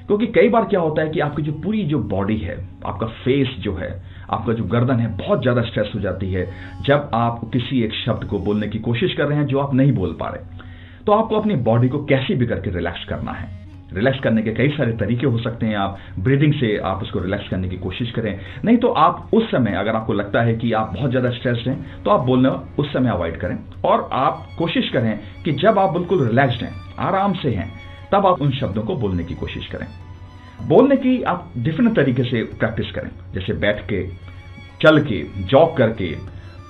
क्योंकि 0.08 0.28
कई 0.28 0.50
बार 0.50 0.66
क्या 0.66 0.80
होता 0.80 1.02
है 1.02 1.10
कि 1.10 1.20
आपकी 1.20 1.42
जो 1.42 1.52
पूरी 1.52 1.84
जो 1.84 2.00
बॉडी 2.00 2.38
है, 2.38 2.68
आपका 2.86 3.08
फेस 3.08 3.48
जो 3.60 3.76
है, 3.76 4.04
आपका 4.30 4.54
जो 4.54 4.64
गर्दन 4.64 4.96
है, 4.96 5.18
बहुत 5.18 5.42
ज़्यादा 5.42 5.62
स्ट्रेस 5.62 5.92
हो 5.96 6.00
जाती 6.00 6.34
है 6.34 6.54
जब 6.86 7.12
आप 7.14 7.42
किसी 7.54 7.84
एक 7.84 7.94
शब्द 7.94 8.24
को 8.24 8.40
बोलने 8.40 8.68
की 8.68 8.80
कोशिश 8.80 9.14
कर 9.14 9.26
रहे 9.26 9.38
हैं 9.38 9.46
जो 9.46 9.60
आप 9.60 9.74
नहीं 9.74 9.92
बोल 9.92 10.18
पा 10.20 10.28
रहे। 10.28 10.60
तो 11.06 11.12
आपको 11.12 11.36
अपनी 11.36 11.56
बॉडी 11.56 11.90
को 11.90 12.06
कैसे 12.06 12.36
भी 12.36 12.46
करके 12.46 12.70
रिलैक्स 12.70 13.06
करना 13.06 13.32
है? 13.32 13.61
रिलैक्स 13.94 14.20
करने 14.20 14.42
के 14.42 14.52
कई 14.54 14.70
सारे 14.70 14.92
तरीके 14.98 15.28
हो 15.28 15.38
सकते 15.40 15.66
हैं। 15.66 15.76
आप 15.78 15.98
ब्रीदिंग 16.20 16.54
से 16.54 16.76
आप 16.86 17.02
उसको 17.04 17.20
रिलैक्स 17.20 17.50
करने 17.50 17.70
की 17.70 17.78
कोशिश 17.78 18.12
करें। 18.12 18.40
नहीं 18.66 18.78
तो 18.78 18.88
आप 19.00 19.30
उस 19.34 19.50
समय, 19.52 19.74
अगर 19.74 19.96
आपको 19.96 20.14
लगता 20.14 20.42
है 20.42 20.56
कि 20.56 20.72
आप 20.74 20.94
बहुत 20.94 21.10
ज़्यादा 21.10 21.30
स्ट्रेस्ड 21.32 21.68
हैं 21.68 22.04
तो 22.04 22.12
आप 22.12 22.26
बोलना 22.26 22.50
उस 22.80 22.94
समय 22.94 23.10
अवॉइड 23.10 23.38
करें। 23.38 23.58
और 23.86 24.10
आप 24.14 24.48
कोशिश 24.58 24.90
करें 24.90 25.20
कि 25.44 25.52
जब 25.54 25.80
आप 25.80 25.94
बिल्कुल 25.94 26.28
रिलैक्स्ड 26.28 26.64
हैं, 26.64 26.74
आराम 27.00 27.34
से 27.34 27.50
हैं, 27.50 27.72
तब 28.12 28.26
आप 28.26 28.42
उन 28.42 28.52
शब्दों 28.52 28.84
को 28.84 28.96
बोलने 28.96 29.24
की 29.24 29.36
कोशिश 29.36 29.68
करें। 29.68 29.88
बोलने 30.68 30.96
की 30.98 31.22
आप 31.24 31.52
डिफरेंट 31.58 31.96
तरीके 31.96 32.24
से 32.24 32.44
प्रैक्टिस 32.56 32.92
करें। 32.92 33.10
जैसे 33.34 33.54
बैठ 33.56 33.80
के, 33.86 34.06
चल 34.82 35.00
के 35.04 35.24
जॉग 35.44 35.76
करके 35.78 36.10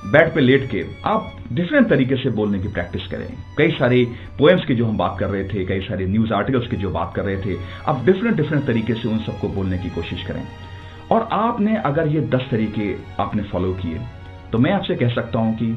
बेड 0.04 0.34
पे 0.34 0.42
लेट 0.42 0.70
के 0.70 0.84
आप 1.06 1.32
डिफरेंट 1.54 1.90
तरीके 1.90 2.16
से 2.16 2.30
बोलने 2.30 2.60
की 2.60 2.68
प्रैक्टिस 2.68 3.06
करें। 3.08 3.28
कई 3.58 3.72
सारे 3.72 4.04
पोएम्स 4.40 4.66
की 4.66 4.76
जो 4.76 4.86
हम 4.86 4.98
बात 4.98 5.18
कर 5.20 5.30
रहे 5.30 5.44
थे, 5.44 5.66
कई 5.66 5.82
सारे 5.82 6.06
न्यूज़ 6.08 6.34
आर्टिकल्स 6.34 6.68
की 6.68 6.78
जो 6.78 6.90
बात 6.90 7.14
कर 7.16 7.24
रहे 7.24 7.38
थे, 7.38 7.58
आप 7.88 8.04
डिफरेंट 8.06 8.36
डिफरेंट 8.36 8.66
तरीके 8.66 8.94
से 8.94 9.08
उन 9.10 9.18
सबको 9.20 9.48
बोलने 9.50 9.78
की 9.78 9.90
कोशिश 9.90 10.24
करें। 10.24 10.44
और 11.12 11.28
आपने 11.32 11.76
अगर 11.78 12.08
ये 12.08 12.22
दस 12.30 12.48
तरीके 12.52 12.94
आपने 13.20 13.44
फॉलो 13.44 13.74
किए 13.74 14.00
तो 14.52 14.58
मैं 14.58 14.72
आपसे 14.72 14.96
कह 14.96 15.10
सकता 15.10 15.40
हूँ 15.40 15.56
कि 15.58 15.68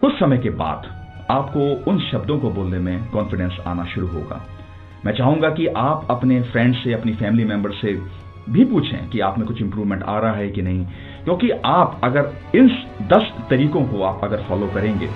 कुछ 0.00 0.12
समय 0.14 0.38
के 0.38 0.50
बाद 0.50 0.86
आपको 1.30 1.90
उन 1.90 1.98
शब्दों 2.00 2.38
को 2.38 2.50
बोलने 2.50 2.78
में 2.78 3.08
कॉन्फिडेंस 3.10 3.56
आना 3.66 3.84
शुरू 3.84 4.06
होगा। 4.06 4.44
मैं 5.06 5.12
चाहूँगा 5.12 5.48
कि 5.50 5.66
आप 5.66 6.06
अपने 6.10 6.40
फ्रेंड 6.42 6.74
से, 6.74 6.92
अपनी 6.92 7.12
फैमिली 7.12 7.44
मेंबर 7.44 7.72
से 7.72 7.94
भी 8.48 8.64
पूछें 8.64 9.08
कि 9.10 9.20
आप 9.20 9.38
में 9.38 9.46
कुछ 9.48 9.60
इंप्रूवमेंट 9.62 10.02
आ 10.02 10.18
रहा 10.18 10.32
है 10.32 10.48
कि 10.48 10.62
नहीं। 10.62 10.84
क्योंकि 11.24 11.50
आप 11.50 12.00
अगर 12.04 12.32
इन 12.54 12.68
दस 13.02 13.32
तरीकों 13.50 13.84
को 13.84 14.02
आप 14.02 14.20
अगर 14.24 14.42
फॉलो 14.42 14.66
करेंगे 14.66 15.06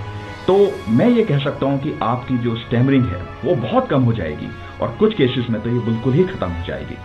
तो 0.48 0.54
मैं 0.88 1.08
ये 1.08 1.24
कह 1.24 1.38
सकता 1.38 1.66
हूँ 1.66 1.78
कि 1.78 1.92
आपकी 2.02 2.38
जो 2.38 2.56
स्टैमरिंग 2.56 3.04
है, 3.04 3.20
वो 3.44 3.54
बहुत 3.54 3.88
कम 3.88 4.02
हो 4.02 4.12
जाएगी 4.12 4.48
और 4.80 4.96
कुछ 4.98 5.14
केसेस 5.14 5.46
में 5.50 5.60
तो 5.62 5.70
ये 5.70 5.78
बिल्कुल 5.78 6.12
ही 6.12 6.24
खत्म 6.24 6.48
हो 6.48 6.66
जाएगी। 6.66 6.96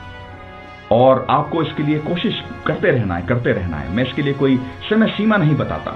और 0.91 1.25
आपको 1.29 1.61
इसके 1.63 1.83
लिए 1.83 1.99
कोशिश 1.99 2.43
करते 2.67 2.91
रहना 2.91 3.15
है, 3.15 3.25
करते 3.27 3.51
रहना 3.51 3.77
है। 3.77 3.95
मैं 3.95 4.03
इसके 4.03 4.21
लिए 4.21 4.33
कोई 4.33 4.57
समय 4.89 5.07
सीमा 5.07 5.37
नहीं 5.37 5.55
बताता। 5.55 5.91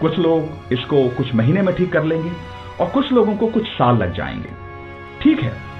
कुछ 0.00 0.18
लोग 0.18 0.72
इसको 0.72 1.08
कुछ 1.08 1.34
महीने 1.34 1.62
में 1.62 1.74
ठीक 1.74 1.92
कर 1.92 2.04
लेंगे 2.04 2.30
और 2.80 2.90
कुछ 2.90 3.12
लोगों 3.12 3.36
को 3.36 3.46
कुछ 3.46 3.66
साल 3.66 3.96
लग 3.96 4.12
जाएँगे। 4.12 4.48
ठीक 5.22 5.40
है। 5.40 5.71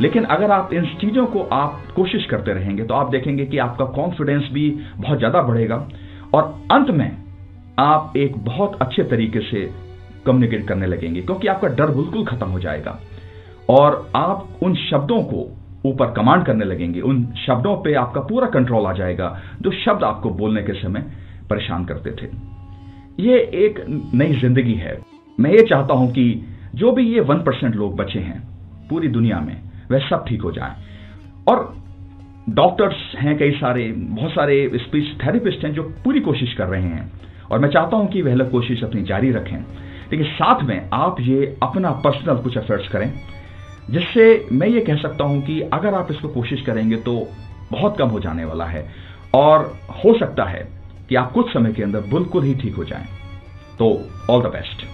लेकिन 0.00 0.24
अगर 0.26 0.50
आप 0.50 0.72
इन 0.72 0.84
चीज़ों 1.00 1.24
को 1.26 1.42
आप 1.52 1.82
कोशिश 1.96 2.26
करते 2.26 2.52
रहेंगे 2.52 2.84
तो 2.84 2.94
आप 2.94 3.10
देखेंगे 3.10 3.46
कि 3.46 3.58
आपका 3.58 3.84
कॉन्फिडेंस 3.94 4.48
भी 4.52 4.68
बहुत 4.96 5.18
ज़्यादा 5.18 5.42
बढ़ेगा। 5.42 5.76
और 6.34 6.42
अंत 6.72 6.90
में 6.90 7.10
आप 7.78 8.16
एक 8.16 8.36
बहुत 8.44 8.78
अच्छे 8.82 9.02
तरीके 9.04 9.40
से 9.40 9.68
कम्युनिकेट 10.26 10.66
करने 10.68 10.86
लगेंगे, 10.86 11.20
क्योंकि 11.20 11.48
आपका 11.48 11.68
डर 11.68 11.90
बिल्कुल 11.92 12.24
खत्म 12.26 12.46
हो 12.46 12.60
जाएगा। 12.60 12.98
और 13.70 14.10
आप 14.16 14.58
उन 14.62 14.74
शब्दों 14.80 15.22
को 15.24 15.46
ऊपर 15.84 16.12
कमांड 16.12 16.44
करने 16.44 16.64
लगेंगे। 16.64 17.00
उन 17.00 17.24
शब्दों 17.38 17.76
पे 17.76 17.94
आपका 17.94 18.20
पूरा 18.22 18.46
कंट्रोल 18.48 18.86
आ 18.86 18.92
जाएगा, 18.92 19.36
जो 19.62 19.70
शब्द 19.74 20.04
आपको 20.04 20.30
बोलने 20.32 20.62
के 20.62 20.72
समय 20.72 21.04
परेशान 21.50 21.84
करते 21.84 22.10
थे। 22.12 22.30
ये 23.22 23.38
एक 23.58 23.84
नई 24.14 24.40
ज़िंदगी 24.40 24.74
है। 24.74 24.98
मैं 25.38 25.50
ये 25.50 25.62
चाहता 25.62 25.94
हूँ 25.94 26.10
कि 26.12 26.24
जो 26.74 26.92
भी 26.92 27.06
ये 27.06 27.20
वन 27.22 27.38
परसेंट 27.38 27.74
लोग 27.76 27.96
बचे 27.96 28.18
हैं, 28.18 28.42
पूरी 28.90 29.08
दुनिया 29.08 29.40
में 29.40 29.56
वह 29.90 30.08
सब 30.08 30.24
ठीक 30.28 30.42
हो 30.42 30.52
जाए। 30.52 30.74
और 31.48 31.76
डॉक्टर्स 32.48 32.96
हैं 33.18 33.36
कई 33.38 33.50
सारे, 33.50 33.92
बहुत 33.92 34.30
सारे 34.30 34.70
स्पीच 34.74 35.16
थेरेपिस्ट 35.24 35.64
हैं 35.64 35.72
जो 35.74 35.82
पूरी 36.04 36.20
कोशिश 36.20 36.54
कर 36.54 36.66
रहे 36.66 36.82
हैं। 36.82 37.10
और 37.50 37.58
मैं 37.58 37.68
चाहता 37.68 37.96
हूँ 37.96 38.08
कि 38.08 38.22
वह 38.22 38.34
लोग 38.34 38.50
कोशिश 38.50 38.82
अपनी 38.84 39.02
जारी 39.02 39.30
रखें। 39.30 39.56
लेकिन 40.12 40.26
साथ 40.26 40.62
में 40.62 40.88
आप 40.92 41.20
ये 41.20 41.56
अपना 41.62 41.90
पर्सनल 42.04 42.42
कुछ 42.42 42.56
एफर्ट्स 42.56 42.88
करें, 42.88 43.12
जिससे 43.90 44.46
मैं 44.52 44.68
ये 44.68 44.80
कह 44.80 44.96
सकता 44.96 45.24
हूँ 45.24 45.42
कि 45.42 45.60
अगर 45.72 45.94
आप 45.94 46.10
इसको 46.10 46.28
कोशिश 46.28 46.62
करेंगे 46.62 46.96
तो 46.96 47.14
बहुत 47.72 47.96
कम 47.98 48.08
हो 48.08 48.20
जाने 48.20 48.44
वाला 48.44 48.64
है। 48.64 48.86
और 49.34 49.72
हो 49.96 50.18
सकता 50.18 50.44
है 50.44 50.68
कि 51.08 51.14
आप 51.14 51.32
कुछ 51.32 51.52
समय 51.52 51.72
के 51.72 51.82
अंदर 51.82 52.00
बिल्कुल 52.12 52.42
ही 52.42 52.54
ठीक 52.54 52.74
हो 52.74 52.84
जाएँ। 52.84 53.06
तो 53.78 53.90
ऑल 54.30 54.42
द 54.42 54.46
बेस्ट 54.46 54.86